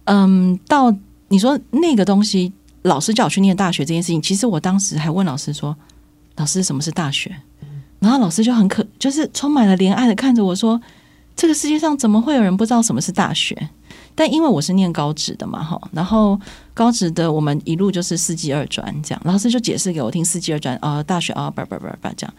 [0.03, 0.93] 嗯，到
[1.29, 5.73] 你说那个东西，老师叫我去念大学这件事情，其实我当时还问老师说
[6.35, 7.33] ：“老师，什么是大学？”
[7.99, 10.81] 然后老师就很可，就是充满了怜爱的看着我说。
[11.39, 13.69] 这个世界上怎么会有人不知道什么是大学？
[14.13, 16.37] 但因为我是念高职的嘛，哈，然后
[16.73, 22.33] 高职的我们一路就是四季二专这样，老师就解释给我听四季二专啊，大学啊，叭叭叭叭这样，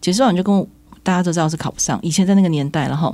[0.00, 0.64] 解释完就跟我
[1.02, 1.98] 大家都知道是考不上。
[2.00, 3.12] 以前在那个年代，然后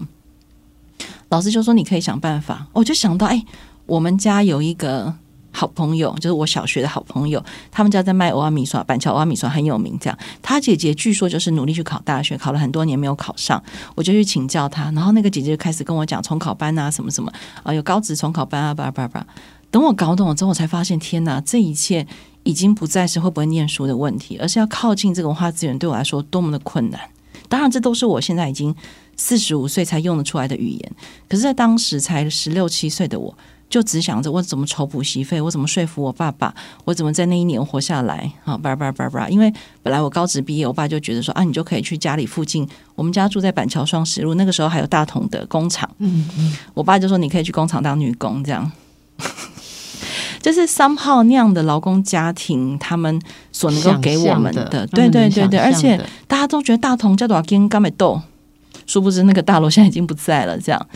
[1.31, 3.43] 老师就说你可以想办法，我就想到哎，
[3.87, 5.15] 我们家有一个。
[5.53, 9.99] 好朋友就是我小学的好朋友，他们家在卖欧阿米刷，板桥欧阿米刷很有名。
[10.01, 13.63] 这样，他姐姐据说就是努力去考大学，考了很多年没有考上，
[13.95, 14.85] 我就去请教他。
[14.93, 17.33] 然后那个姐姐就开始跟我讲重考班啊，什么什么
[17.63, 19.27] 啊，有高职重考班啊，叭叭叭。
[19.71, 22.07] 等我搞懂了之后，我才发现，天哪，这一切
[22.43, 27.01] 已经不再是会不会念书的问题，而是要靠近这个文化资源对我来说多么的困难。
[27.49, 28.75] 当然，这都是我现在已经
[29.17, 30.93] 四十五岁才用得出来的语言，
[31.29, 33.37] 可是，在当时才十六七岁的我。
[33.71, 36.53] 就只想着我怎么筹补习费，我怎么说服我爸爸，
[36.85, 38.59] 我怎么在那一年活下来啊！
[38.59, 48.69] 叭叭叭叭，因为本来我高职毕业，我爸就觉得说啊，你就可以去家里附近，我们家住在板桥双十路，那个时候还有大同的工厂，嗯嗯，我爸就说你可以去工厂当女工，这样，
[50.43, 58.21] 就是三号那样的劳工家庭，他们所能够给我们的，对对对对，而且大家都觉得大同叫多少金刚美豆，
[58.85, 60.87] 殊不知那个大楼现在已经不在了，这样。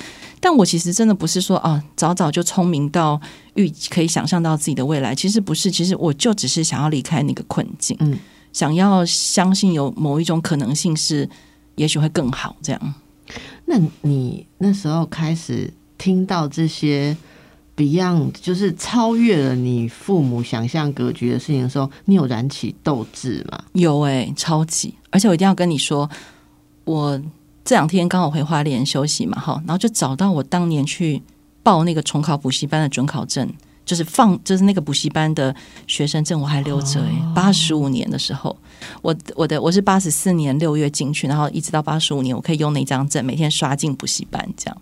[0.45, 3.19] 但我其实真的不是说啊，早早就聪明到
[3.55, 5.15] 预可以想象到自己的未来。
[5.15, 8.19] 其实不是，其实我就只是想要离开那个困境，嗯，
[8.53, 11.27] 想要相信有某一种可能性是，
[11.77, 12.55] 也许会更好。
[12.61, 12.95] 这样。
[13.65, 17.17] 那你那时候开始听到这些
[17.75, 23.65] Beyond，就是超越了你父母想象格局的事情的时候，你有燃起斗志吗？
[23.73, 24.95] 有哎，超级！
[25.09, 26.11] 而且我一定要跟你说，
[26.85, 27.19] 我。
[27.65, 31.23] 这两天刚好回花莲休息嘛，哈，然后就找到我当年去
[31.63, 33.51] 报那个重考补习班的准考证，
[33.87, 35.55] 就是放，就是那个补习班的
[35.87, 37.11] 学生证，我还留着诶。
[37.35, 38.55] 八十五年的时候，
[39.01, 44.77] 我我的我是八十四年六月进去，然后一直到八十五年，我可以用那张证每天刷进补习班，这样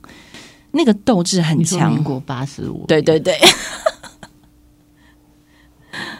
[0.73, 1.93] 那个斗志很强。
[1.93, 3.39] 民国八十五，对对对。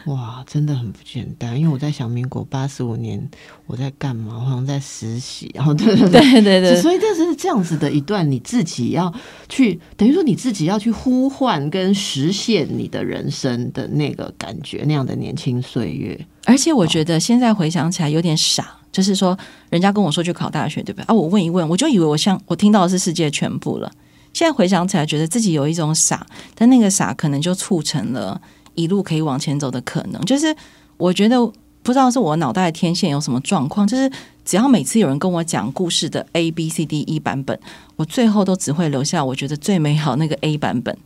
[0.05, 3.25] 哇，真的很不简单，因为我在想，民国八十五年
[3.67, 4.37] 我在干嘛？
[4.37, 9.13] 好像在实习，然后 对对对对对，所以这是这样子的一段，你自己要
[9.47, 16.19] 去，等于说你自己要去呼唤跟实现你的人生的那个感觉，那样的年轻岁月。
[16.45, 19.37] 而且我觉得现在回想起来有点傻，就是说
[19.69, 21.05] 人家跟我说去考大学，对不对？
[21.05, 23.89] 啊，我问一问，我就以为我像我听到的是世界全部了。
[24.33, 28.41] 现在回想起来，觉得自己有一种傻，但那个傻可能就促成了。
[28.75, 30.55] 一路可以往前走的可能，就是
[30.97, 31.37] 我觉得
[31.81, 34.11] 不知道是我脑袋的天线有什么状况，就是
[34.45, 37.59] 只要每次有人跟我讲故事的 A B C D E 版本，
[37.95, 40.97] 我最后都只会留下我觉得最美好那个 A 版本，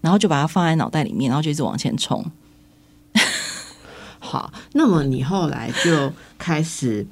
[0.00, 2.24] 然后就把它放在脑袋里面，然后就一直往前冲。
[4.18, 7.06] 好，那么你后来就开始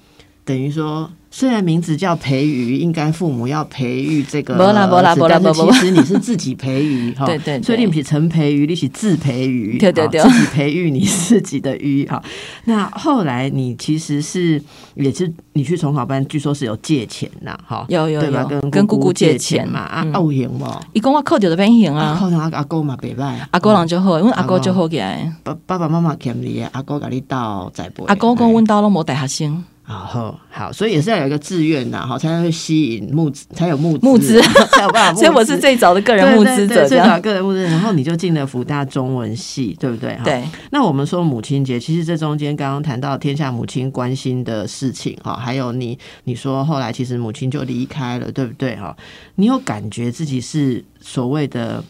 [0.45, 1.11] 等于说。
[1.37, 7.27] 虽然名字叫培育，应该父母要培育这个，但是其实你是自己培育哈。
[7.27, 12.23] 对对，所以你是陈培育，你是自培育，对对对，自己培育你自己的鱼哈。
[12.67, 14.63] 那后来你其实是
[14.95, 28.05] 也是你去重考班，据说是有借钱呐，哈，有有有，跟跟姑姑借钱嘛啊，有行嘛，一共我扣掉的边行啊，扣掉阿阿哥嘛别赖，阿哥人就好，因为阿哥就好起来，爸爸爸妈妈欠你，阿哥给你到在不？
[28.05, 29.65] 阿哥讲阮兜拢无大学生。
[29.87, 35.21] 然后好，所以也是要有一个志愿呐，好才会吸引募资，才有募募资才有办法募资。
[35.27, 40.19] 所以我是最早的个人募资者，最早个人募资，然后你就进了福大中文系，对不对？
[40.25, 40.43] 对。
[40.71, 48.75] 那我们说母亲节，其实这中间刚刚谈到天下母亲关心的事情哈，还有你你说后来其实母亲就离开了，对不对？
[48.77, 48.97] 哈，
[49.35, 51.85] 你有感觉自己是所谓的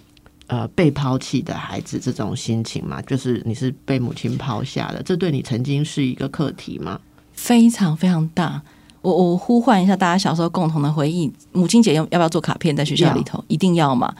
[0.49, 3.01] 呃被抛弃的孩子这种心情吗？
[3.03, 6.99] 就是你是被母亲抛下的，这对你曾经是一个课题吗？
[7.35, 8.63] 非常非常大，
[9.03, 11.31] 我我呼唤一下大家小时候共同的回忆。
[11.53, 13.45] 母亲节要要不要做卡片在学校里头？
[13.49, 14.15] 一定要嘛？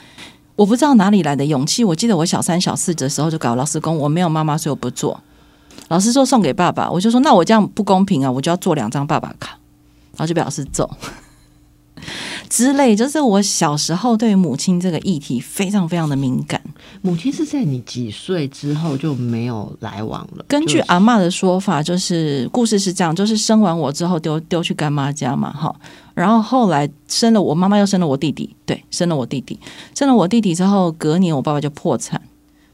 [0.57, 1.83] 我不知道哪里来的勇气。
[1.83, 5.21] 我记得我小三小四的时候就搞老师工，我没有妈妈，所以我不做。
[5.89, 9.59] 老师说送给爸爸，我就说那我这样不公平啊，我就要做两张爸爸卡，
[10.13, 10.89] 然后就被老师揍。
[12.55, 16.63] 之类，就是我小时候对母亲这个议题非常非常的敏感。
[17.03, 20.45] 母亲是在你几岁之后就没有来往了？
[20.47, 25.75] 根据阿妈的说法，就是故事是这样：，就是生完我之后丢丢去干妈家嘛，哈。
[26.15, 29.59] 然后后来生了我妈妈，又生了我弟弟，对，生了我弟弟，
[29.93, 32.23] 生了我弟弟之后，隔年我爸爸就破产，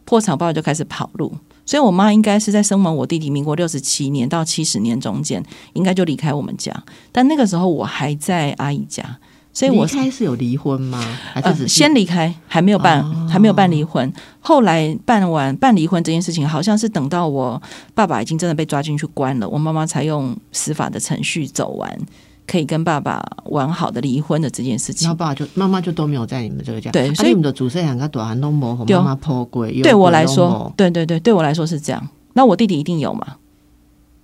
[0.05, 1.33] 破产，我爸爸就开始跑路。
[1.65, 6.71] 所以我妈应该是在生完我弟弟，民国六十七年到七十年中间，应该就离开我们家。
[7.11, 9.19] 但那个时候我还在阿姨家。
[9.61, 10.99] 所以，我开是有离婚吗？
[11.35, 14.11] 还是先离开，还没有办，还没有办离婚。
[14.41, 17.61] 后来办完办离婚这件事情，好像是等到我
[17.95, 21.99] 爸爸已经真的被抓进去关了，我妈妈才用司法的程序走完，
[22.47, 25.05] 可以跟爸爸完好的离婚的这件事情。
[25.07, 26.91] 然后爸爸就妈妈就都没有在你们这个家。
[26.91, 28.19] 对，所以你们的主持两个都
[28.51, 29.83] 没和妈妈破鬼。
[29.83, 32.09] 对我来说，对对对，对我来说是这样。
[32.33, 33.37] 那我弟弟一定有嘛？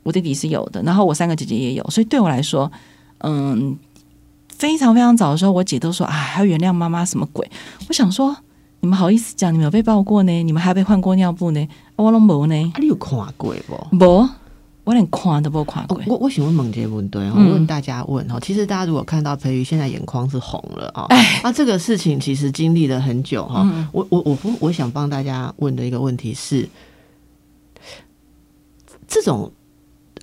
[0.02, 2.72] 我弟弟是有的，然后我三个姐姐也有，所以对我来说，
[3.18, 3.76] 嗯。
[4.58, 7.48] 非常非常早的时候，我姐都说啊，还要原谅妈妈什么鬼？
[7.88, 8.34] 我想说，
[8.80, 10.42] 你们好意思讲，你们有被抱过呢？
[10.42, 11.68] 你们还被换过尿布呢？
[11.96, 12.54] 我拢无呢。
[12.78, 13.96] 你有看过不？
[13.96, 14.28] 无，
[14.84, 16.00] 我连看都不看过。
[16.06, 18.38] 我我喜欢猛杰问对，我问大家问哈。
[18.40, 21.06] 其实大家如果看到培瑜现在眼眶是红了啊，
[21.42, 23.66] 啊，这个事情其实经历了很久哈。
[23.92, 26.68] 我我我我想帮大家问的一个问题是，
[29.06, 29.52] 这种。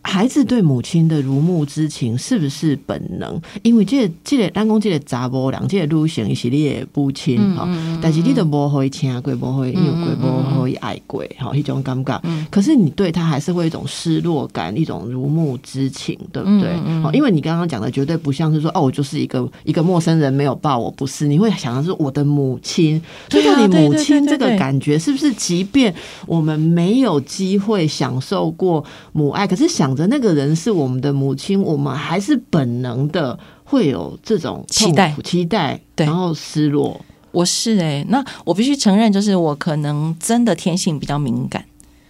[0.06, 3.42] 孩子对母亲的如沐之情是不是本能？
[3.62, 7.66] 因为这、这个单公这个查甫人，这个女性是你的母亲哈，
[8.02, 12.20] 但是你都无可以亲过，无可以有过，无可以爱过，哈，一种尴尬。
[12.52, 16.70] 可是你对他还是会一种失落感，一种如沐之情，对不对？
[17.04, 23.02] 哦，因为你刚刚讲的绝对不像是说，哦，我就是一个一个陌生人没有抱我，不是，你会想的是我的母亲。
[23.30, 29.93] 所以，到底母亲这个感觉，是不是即便我们没有机会享受过母爱，可是想。
[29.94, 37.00] 着那个人是我们的母亲，我们还是本能的会有这种期待、期待，然后失落。
[37.32, 41.66] 我是哎，那我必须承认，就是我可能真的天性比较敏感。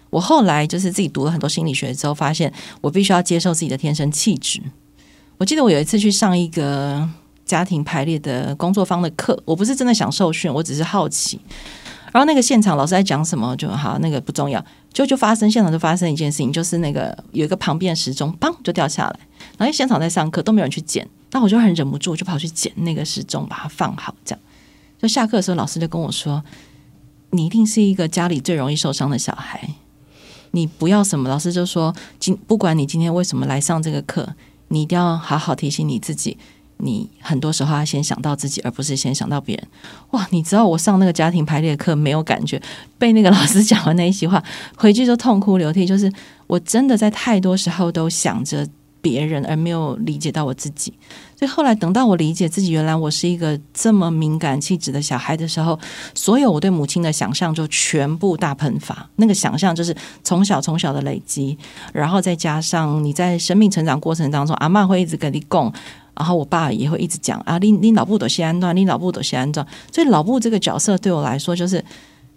[0.09, 4.61] 我后来就是自己读了很多心理学之后，发现我必须要接受自己的天生气质。
[5.37, 7.09] 我记得我有一次去上一个
[7.45, 11.39] 家庭排列的工作方的课，我不是真的想受训，我只是好奇。
[12.13, 14.63] 然后那个现场老师在讲什么，就好，那个不重要。
[14.93, 19.19] 就就发生现场就发生一件事情，就是那个有一个旁边的时钟，嘣就掉下来。
[19.57, 24.13] 然后现场在上课，都没有人去捡，那我就很忍不住，就跑去捡那个时钟，把它放好。
[24.23, 24.41] 这样，
[25.01, 26.43] 就下课的时候，老师就跟我说
[27.31, 29.67] ：“你一定是一个家里最容易受伤的小孩，
[30.51, 34.35] 你不要什么。”老师就说：“今不管你今天为什么来上这个课，
[34.67, 36.37] 你一定要好好提醒你自己。”
[36.77, 39.67] 你很多时候要先想到自己，而不是先想到别人。
[40.11, 42.61] 哇，你知道我上那个家庭排列课没有感觉，
[42.97, 44.43] 被那个老师讲完那一席话，
[44.75, 45.85] 回去就痛哭流涕。
[45.85, 46.11] 就是
[46.47, 48.67] 我真的在太多时候都想着
[48.99, 50.93] 别人，而没有理解到我自己。
[51.37, 55.77] 所以后来等到我理解自己，原来我是一个这么敏感气质的小孩的时候，
[56.13, 59.09] 所有我对母亲的想象就全部大喷发。
[59.17, 61.57] 那个想象就是从小从小的累积，
[61.93, 65.73] 然后再加上你在生命成长过程当中，阿妈会一直跟你讲。
[66.15, 69.65] 然后我爸也会一直讲啊，你你老布都先安装，你老布都先安装。
[69.91, 71.83] 所以老布这个角色对我来说，就是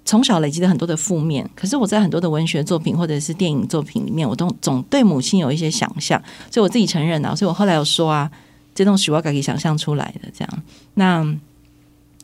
[0.05, 1.49] 从小累积了很多的负面。
[1.55, 6.21] 可是我在很多的文学作品或者是电影作品里面，我都总对母亲有一些想象。
[6.51, 8.31] 所以我自己承认啊，所以我后来有说啊，
[8.75, 10.62] 这种许我可以想象出来的这样。
[10.95, 11.23] 那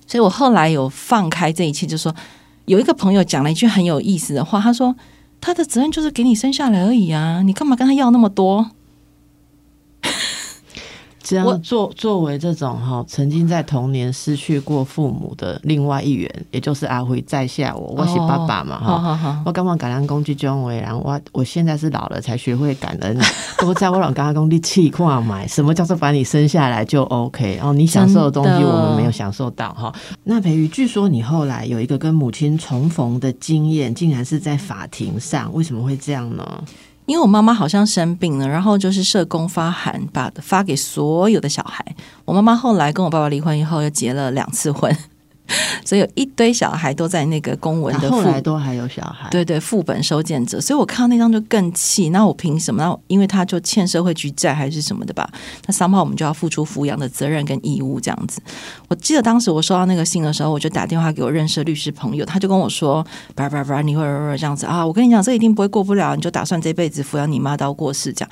[0.06, 2.14] 所以我后来有放开这一切，就说
[2.64, 4.94] 有一个朋友讲了一句很有意思的话，他说
[5.40, 8.70] 他的责任就是给你生下来而已啊，你干嘛跟他要那么多？
[11.22, 19.42] 这样作作为这种哈，曾经在童年失去过父母的另外一员，也就是阿辉在下我，我是爸爸嘛哈。
[19.46, 23.16] 我刚刚感恩工具中为，然后我我现在是老了才学会感恩。
[23.66, 27.56] 我在我老刚刚工地气矿买，什么叫做把你生下来就 OK？
[27.56, 29.94] 然后你享受的东西我们没有享受到哈。
[30.24, 36.64] 那培瑜，据说你后来有一个跟母亲重逢的经验，竟然是在法庭上，为什么会这样呢？
[37.06, 41.84] 因为我妈妈好像生病了，然后就是社工发函，把发给所有的小孩。
[42.24, 44.96] 我妈妈后来跟我爸爸离婚以后，又结了两次婚。
[45.84, 50.60] 所以有一堆小孩都在那个公文的，后来都还有小孩，对对，副本收件者。
[50.60, 52.82] 所以我看到那张就更气，那我凭什么？
[52.82, 55.28] 那因为他就欠社会局债还是什么的吧？
[55.66, 58.40] 那三炮我们就要付出抚养的责任跟义务这样子。
[58.88, 64.02] 我记得当时我收到那个信的时候，我就打电话给我认识的律师朋友，他就跟我说：“叭叭叭，你会
[64.38, 64.86] 这样子啊？
[64.86, 68.30] 我跟你讲，这一定不会过不了，你就打算这辈子抚养你妈到过世这样。”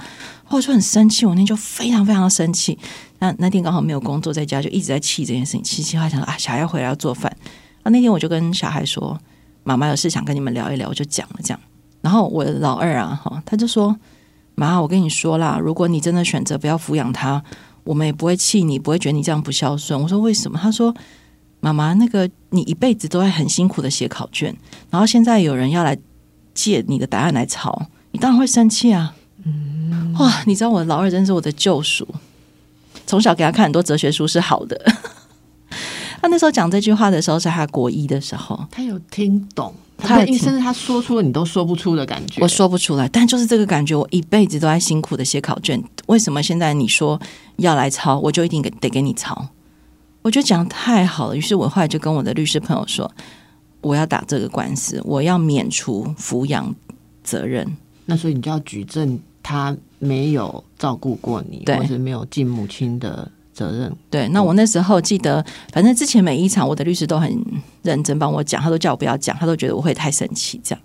[0.49, 2.77] 我就很生气，我那天就非常非常的生气。
[3.21, 7.35] 那那天刚好没有工作，在家就一直在气这件事情，气气话想说啊，小孩要回来要做饭。
[7.83, 9.18] 啊，那天我就跟小孩说，
[9.62, 11.61] 妈妈有事想跟你们聊一聊，我就讲了这样。
[12.01, 13.97] 然后我的老二啊，哈，他就说，
[14.55, 17.43] 妈，我跟你说啦，如果你真的选择不要抚养他，
[17.85, 20.01] 我们也不会气你，不会觉得你这样不孝顺。
[20.01, 20.59] 我说为什么？
[20.59, 20.95] 他说，
[21.61, 24.57] 妈妈，那个你一辈子都在很辛苦的写考卷，
[24.89, 25.99] 然后现在有人要来
[26.55, 29.14] 借你的答案来抄，你当然会生气啊。
[29.45, 32.07] 嗯，哇，你知道我的老二真是我的救赎。
[33.11, 34.81] 从小给他看很多哲学书是好的。
[36.23, 42.41] 他那时候讲这句话的时候是他国一的时候，他有听懂，他甚至他说出了你都说不出的感觉。
[42.41, 45.83] 我说不出来，但就是这个感觉，我一辈子都在辛苦的写考卷。
[46.07, 47.21] 为什么现在你说
[47.57, 49.49] 要来抄，我就一定给得给你抄？
[50.23, 51.37] 我觉得讲太好了。
[51.37, 53.11] 于是我后来就跟我的律师朋友说，
[53.81, 56.73] 我要打这个官司，我要免除抚养
[57.25, 57.77] 责任。
[58.07, 59.77] 那所以你就要举证他。
[60.01, 63.95] 没有照顾过你，或是没有尽母亲的责任。
[64.11, 67.31] 对，那我那时候记得，反正之前每一场我的律师都很
[67.83, 70.61] 认真帮我讲，他都叫我不要讲，他都觉得我会太生气。
[70.65, 70.83] 这样，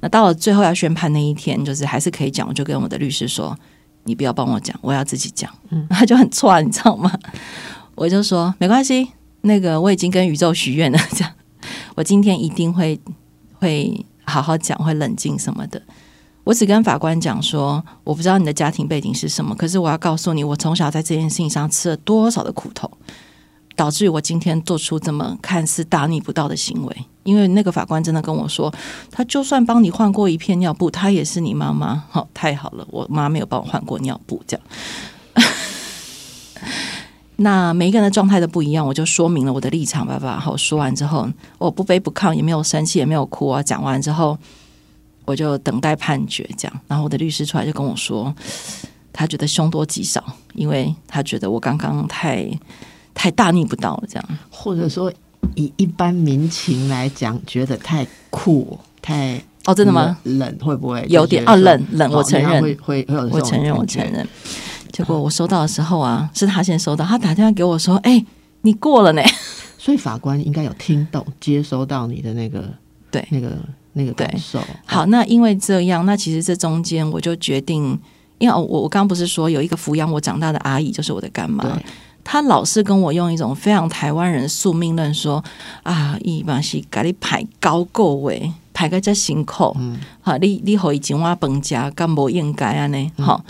[0.00, 3.58] 那到了最后要宣判那一天，就是还是可以讲，我就跟我的律师说
[4.04, 7.10] ：“你不要帮我讲，我要自己讲。”嗯，他就很错，你知道吗？
[7.94, 9.08] 我就说没关系，
[9.42, 11.32] 那个我已经跟宇宙许愿了，这样
[11.94, 13.00] 我今天一定会
[13.54, 15.80] 会好好讲，会冷静什么的。
[16.44, 22.90] 我只跟法官讲说，我不知道你的家庭背景是什么，可是我要告诉你，我从小在这件事情上吃了多少的苦头，
[23.76, 26.96] 导致于我今天做出这么看似大逆不道的行为。
[27.22, 28.74] 因为那个法官真的跟我说，
[29.08, 32.02] 他就算帮你换过一片尿布，他也是你妈妈。
[32.10, 34.66] 好，太好了，我妈没有帮我换过尿布，这样。
[37.36, 40.40] 那每一个人的状态都不一样，我就说明了我的立场，爸爸。
[40.40, 41.28] 好，说完之后，
[41.58, 43.62] 我不卑不亢，也没有生气，也没有哭啊。
[43.62, 44.36] 讲完之后。
[45.24, 46.80] 我就等待判决，这样。
[46.88, 48.34] 然后我的律师出来就跟我说，
[49.12, 50.22] 他觉得凶多吉少，
[50.54, 52.48] 因为他觉得我刚刚太
[53.14, 54.38] 太大逆不道了，这样。
[54.50, 55.12] 或者说，
[55.54, 60.18] 以一般民情来讲，觉得太酷、太哦，真的吗？
[60.24, 61.44] 冷会不会有点？
[61.44, 63.06] 啊，冷冷，我承认会会。
[63.30, 64.26] 我承认，我承认。
[64.90, 68.24] 结果我收到的时候啊，是他先收到，他打电话给我说：“哎，
[68.62, 69.22] 你过了呢。”
[69.78, 72.64] 所以法官应该有听懂、接收到你的那个
[73.10, 73.56] 对那个。
[73.94, 74.60] 那个感受。
[74.84, 77.98] 好，那因为这样，那其实这中间我就决定，
[78.38, 81.64] 因为我我刚刚不是说有一个抚养我长大的阿姨，就是我的干妈，
[82.24, 85.42] 她老是跟我用一种非常台湾人宿命论说
[85.82, 89.76] 啊，一般是给你排高够位，排个在心口，
[90.20, 93.12] 好，你你好已经挖本家，干不应该啊呢？
[93.18, 93.44] 好，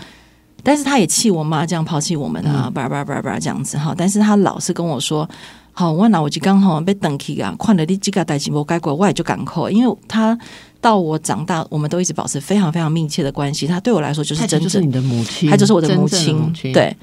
[0.61, 5.29] 但是他也气我妈这样抛弃我们啊，叭叭叭叭这样子哈，但是他老是跟我说。
[5.75, 9.67] 好，我拿我就刚好被等起啊，看了你几个代志无改过，我也就赶扣。
[9.69, 10.37] 因为他
[10.79, 13.65] 到我长大，我们都一直保持非常非常密切的关系。
[13.65, 16.53] 他对我来说就是真是你的母亲，他就是我的母亲。
[16.71, 16.95] 对，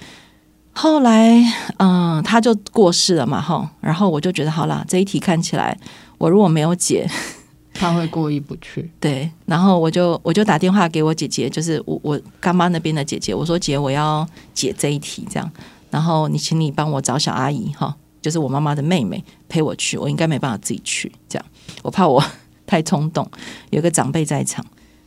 [0.73, 1.43] 后来
[1.79, 3.68] 嗯，他就过世了嘛，哈。
[3.81, 5.77] 然后我就觉得好了，这一题看起来
[6.16, 7.05] 我如果没有解，
[7.75, 8.89] 他会过意不去。
[9.01, 15.51] 对，然后我就我就打电话给我姐姐，就是我我干妈那边的姐姐，我说姐，我要解这一题，这样。
[15.91, 17.97] 然后你请你帮我找小阿姨哈。
[18.21, 21.47] 就是我妈妈的妹妹陪我去，我应该没办法自己去，这样
[21.83, 22.23] 我怕我
[22.66, 23.29] 太冲动。
[23.71, 24.64] 有个长辈在场，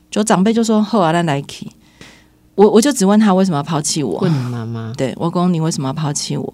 [0.10, 1.68] 就长辈就说：“后来来 k
[2.56, 4.20] 我我就只问他为什么要抛弃我？
[4.20, 4.94] 问你妈妈？
[4.96, 6.54] 对我公你为什么要抛弃我？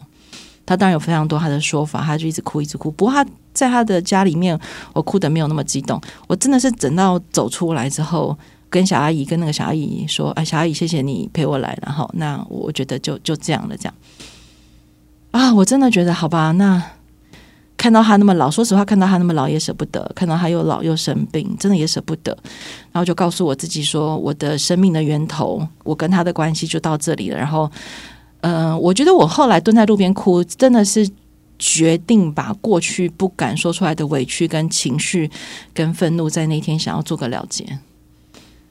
[0.66, 2.92] 他当然有非常多他的说法，他就一直哭一直哭。
[2.92, 4.58] 不过他在他的家里面，
[4.94, 6.00] 我哭的没有那么激动。
[6.28, 8.38] 我真的是等到走出来之后，
[8.70, 13.94] 跟小阿姨跟那个小阿姨说：“哎，小阿姨，谢谢你陪我来。”然后那我觉得就就这样了，这样。
[15.32, 16.52] 啊，我真的觉得好吧。
[16.54, 16.82] 那
[17.78, 22.36] 看到他那么老，说实话，看到他那么老也舍不得；看到他又老又生病，真的也舍不得。
[22.92, 27.38] 然后就告诉我自己说，我的生命的源头，我跟他的关系就到这里了。
[27.38, 27.72] 然后，
[28.42, 31.08] 嗯，我觉得我后来蹲在路边哭，真的是
[31.60, 35.30] 决定把过去不敢说出来的委屈、跟情绪、
[35.74, 37.66] 跟愤怒，在那天想要做个了结。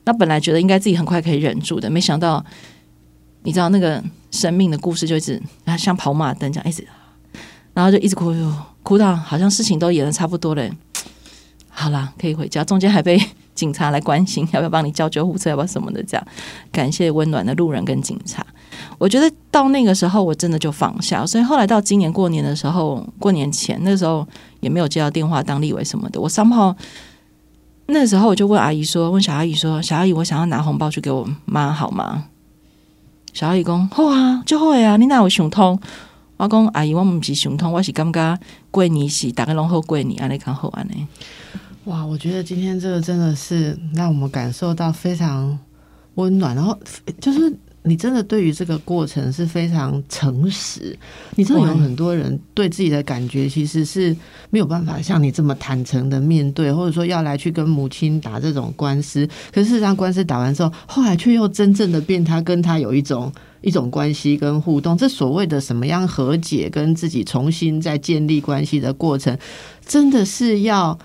[0.04, 2.44] 那本来觉得应该自己很快可以忍住的，没想到。
[3.44, 6.86] 你知道那个生命的故事，就一直啊像跑马灯这样一直，
[7.74, 8.34] 然后就一直哭，
[8.82, 10.70] 哭到好像事情都演的差不多了，
[11.68, 12.64] 好啦，可以回家。
[12.64, 13.20] 中间还被
[13.54, 16.26] 警察来关心，要不要帮你叫救护车，要不要什么的，这样
[16.72, 18.44] 感谢温暖的路人跟警察。
[18.98, 21.24] 我觉得到那个时候，我真的就放下。
[21.24, 24.26] 所以后来到今年过年的时候，过年前那时候
[24.60, 26.20] 也没有接到电话当立委什么的。
[26.20, 26.74] 我三号
[27.86, 32.26] 那时候我就问阿姨说：“问小阿姨说，小阿姨，我想要拿红包去给我妈好吗？”
[33.32, 35.78] 小阿姨讲：“好啊，就好啊，你哪有想通？”
[36.38, 38.38] 我讲：“阿姨，我唔是想通，我是感觉
[38.70, 41.06] 过年是大家拢好过年，安尼看好安尼。”
[41.84, 45.58] 哇，我觉得今天这个真的是让我们感受到非常
[46.14, 46.78] 温暖，然后
[47.20, 47.56] 就是
[47.88, 50.96] 你真的对于这个过程是非常诚实。
[51.36, 54.14] 你知道有很多人对自己的感觉其实是
[54.50, 59.26] 没有办法像你这么坦诚的面对，或者说要来去跟母亲打这种官司。
[59.52, 64.96] 可是事实上，官司打完之后，后来却又真正的变他跟他有一种一种关系跟互动。
[64.96, 69.36] 这所谓的什么样和解，跟自己重新再建立关系的过程，
[69.86, 70.98] 真的是要。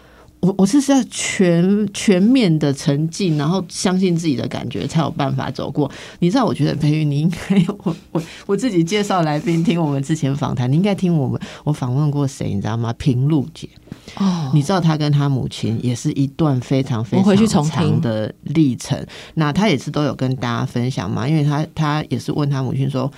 [0.43, 5.89] 我我是要全全面的沉浸，然后相信自己的感觉，才有办法走过。
[6.19, 12.91] 你知道，我觉得培育你应该有我我我自己介绍来宾听我们之前访谈，你应该听我们我访问过谁，你知道吗？
[12.97, 13.69] 平路姐
[14.17, 17.17] 哦，你知道她跟她母亲也是一段非常非
[17.47, 19.01] 常长的历程。
[19.35, 23.09] 那她也是都有跟大家分享嘛，因为她她也是问她母亲说，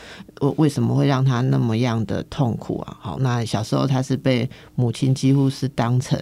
[0.42, 2.96] 我为什么会让她那么样的痛苦啊？
[3.00, 6.20] 好，那小时候她是被母亲几乎是当成。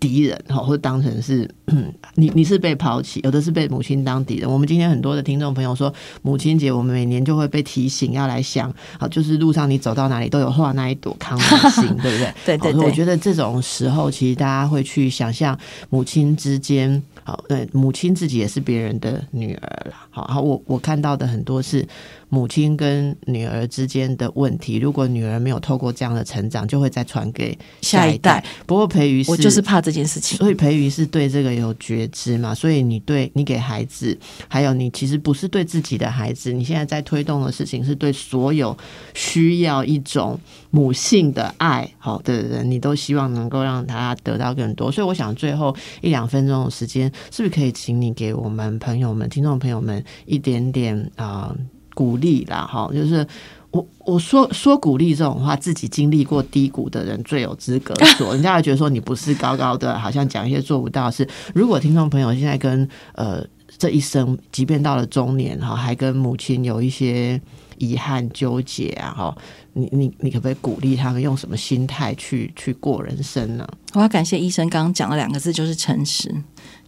[0.00, 1.48] 敌人哈，或者当成是
[2.16, 4.50] 你，你是被抛弃，有的是被母亲当敌人。
[4.50, 5.92] 我们今天很多的听众朋友说，
[6.22, 12.34] 母亲节我们每年就会被提醒要来想，好，就是路上你走到哪里都有画那一朵康乃馨， 对不对？
[12.46, 12.82] 对对对。
[12.82, 15.56] 我觉得这种时候，其实大家会去想象
[15.90, 19.94] 母亲之间，好，对，母亲自己也是别人的女儿了。
[20.08, 21.86] 好，好，我我看到的很多是。
[22.30, 28.42] 母亲跟女儿之间的问题，如果女儿没有透过这样的成长，就会再传给下一代。
[28.66, 32.54] 不过培瑜，我就是怕这件事情，所以培瑜是对这个有觉知嘛？
[32.54, 34.16] 所以你对你给孩子，
[34.48, 38.76] 还有你其实不是对自己的孩子，你现在在推动的事情是对所有
[39.12, 40.38] 需要一种
[40.70, 44.92] 母性的爱好的人，你都希望能够让他得到更多。
[44.92, 51.52] 所以我想最后一两分钟的时间，是不是可以请你给我们朋友们、听众朋友们一点点啊？
[52.00, 53.26] 鼓励啦，哈，就是
[53.72, 61.28] 我我说说鼓励这种话，自己经历过低谷的人最有资格说， 人家会觉得说你不是高高的，好像讲一些做不到事。
[61.54, 63.44] 如果听众朋友现在跟呃
[63.76, 67.38] 这一生，即便到了中年哈，还跟母亲有一些
[67.80, 69.36] 遗憾纠结啊，哈。
[69.72, 73.64] 你你你可不可以鼓励他们用什么心态去去过人生呢？
[73.92, 76.34] 我要感谢医生刚刚讲了两个字，就是诚实。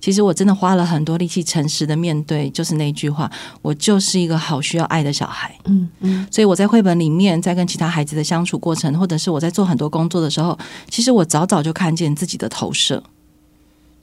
[0.00, 3.30] 其实我真的花了很多力气，诚实的面对，就是那句话，
[3.62, 5.56] 我就是一个好需要爱的小孩。
[5.66, 10.58] 嗯嗯，所以我在绘本里面，在跟其他孩子的相处过程，或者是我在做很多工作的时候，
[10.90, 13.00] 其实我早早就看见自己的投射，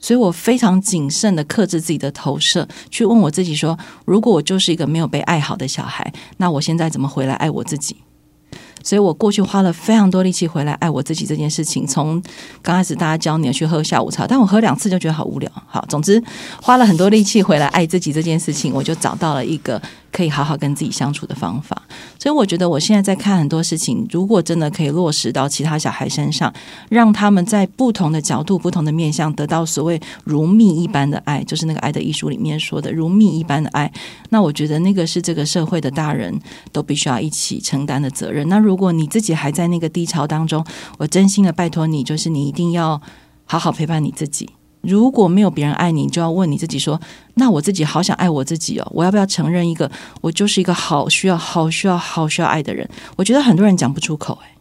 [0.00, 7.94] 所以我非常谨慎的克制自己的投射，去问我自己说：如果我就是一个没有被爱好的小孩，那我现在怎么回来爱我自己？
[8.82, 12.20] 所以我过去花了非常多力气回来爱我自己这件事情，从
[12.62, 15.50] 刚开始大家教你去喝下午茶，但我喝两次就觉得好无聊。
[15.66, 16.22] 好，总之
[16.62, 19.80] 花了很多力气回来爱自己这件事情，我就找到了一个。
[20.12, 21.80] 可以好好跟自己相处的方法，
[22.18, 26.52] 所以我觉得我现在在看很多事情，如果真的可以落实到其他小孩身上，
[26.88, 33.90] 让他们在不同的角度、不同的面向得到所谓如蜜一般的爱，就是那个爱的艺术里面说的如蜜一般的爱，
[34.30, 36.38] 那我觉得那个是这个社会的大人
[36.72, 38.48] 都必须要一起承担的责任。
[38.48, 40.64] 那如果你自己还在那个低潮当中，
[40.98, 43.00] 我真心的拜托你，就是你一定要
[43.44, 44.50] 好好陪伴你自己。
[44.82, 46.98] 如果没有别人爱你，你就要问你自己说：
[47.34, 52.88] 那我自己好想爱我自己哦，我要不要承认一个我就是一个好需要、好需要、好需要爱的人？
[53.16, 54.56] 我觉得很多人讲不出口，哎，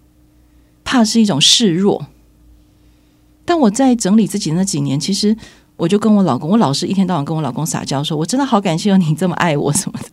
[0.83, 2.07] 怕是一种示弱。
[3.45, 5.35] 但我在整理自己那几年，其实
[5.77, 10.09] 我就跟我老公，我老是一天到晚跟我老公撒娇，说我真的好感谢你这么爱我什么的。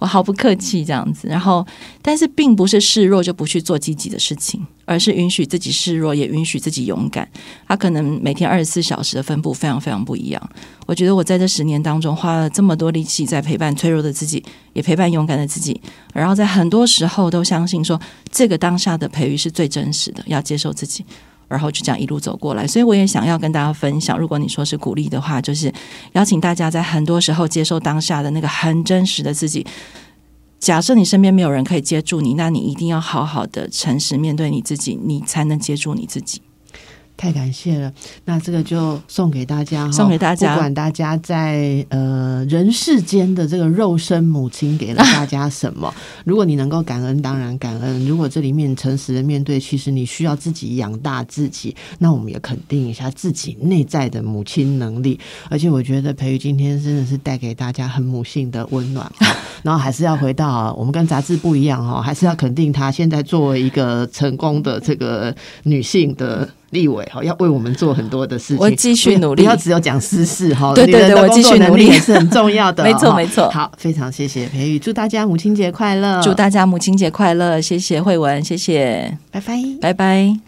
[0.00, 1.66] 我毫不客气这样子，然后，
[2.02, 7.28] 但是并不是示弱就不去做积极的事情，而是允许自己示弱，也允许自己勇敢。
[7.68, 10.50] 他可能每天二十四小时的分布非常非常不一样。
[10.86, 15.80] 我觉得我在这十年当中花了这么多力气在陪伴脆弱的自己，也陪伴勇敢的自己，
[16.12, 21.04] 然后在很多时候都相信说，这个当下的培育是最真实的，要接受自己。
[21.54, 24.18] 然后就这样一路走过来，所以我也想要跟大家分享。
[24.18, 25.72] 如果你说是鼓励的话，就是
[26.12, 29.64] 邀请大家在很多时候接受当下的那个很真实的自己。
[30.58, 36.42] 假设你身边没有人可以接住你，那你一定要好好的诚实面对你自己，你才能接住你自己。
[37.16, 37.92] 太感谢了，
[38.24, 45.94] 那这个就送给大家哈，送给大家不管大家在呃人世间的这个肉身母亲给了大家什么，
[46.26, 55.18] 如果你能够感恩，当然感恩；如果这里面诚实的面对，其实你需要自己养大自己，那我们也肯定一下自己内在的母亲能力。
[55.48, 59.34] 而且我觉得培育今天真的是带给大家很母性的温暖哈。
[59.62, 66.46] 然后还是要回到我们跟杂志不一样哈，还是要肯定她现在作为一个成功的这个女性的。
[66.74, 70.74] 立委哈，要为我们做很多的事情，我继续努力，不要只有讲私事哈。
[70.74, 73.48] 对对对，我继续努力也是很重要的， 没错没错。
[73.48, 80.44] 好，非常谢谢培宇，祝大家母亲节快乐，祝大家母亲节快乐，谢谢慧文，谢谢，拜拜，拜拜。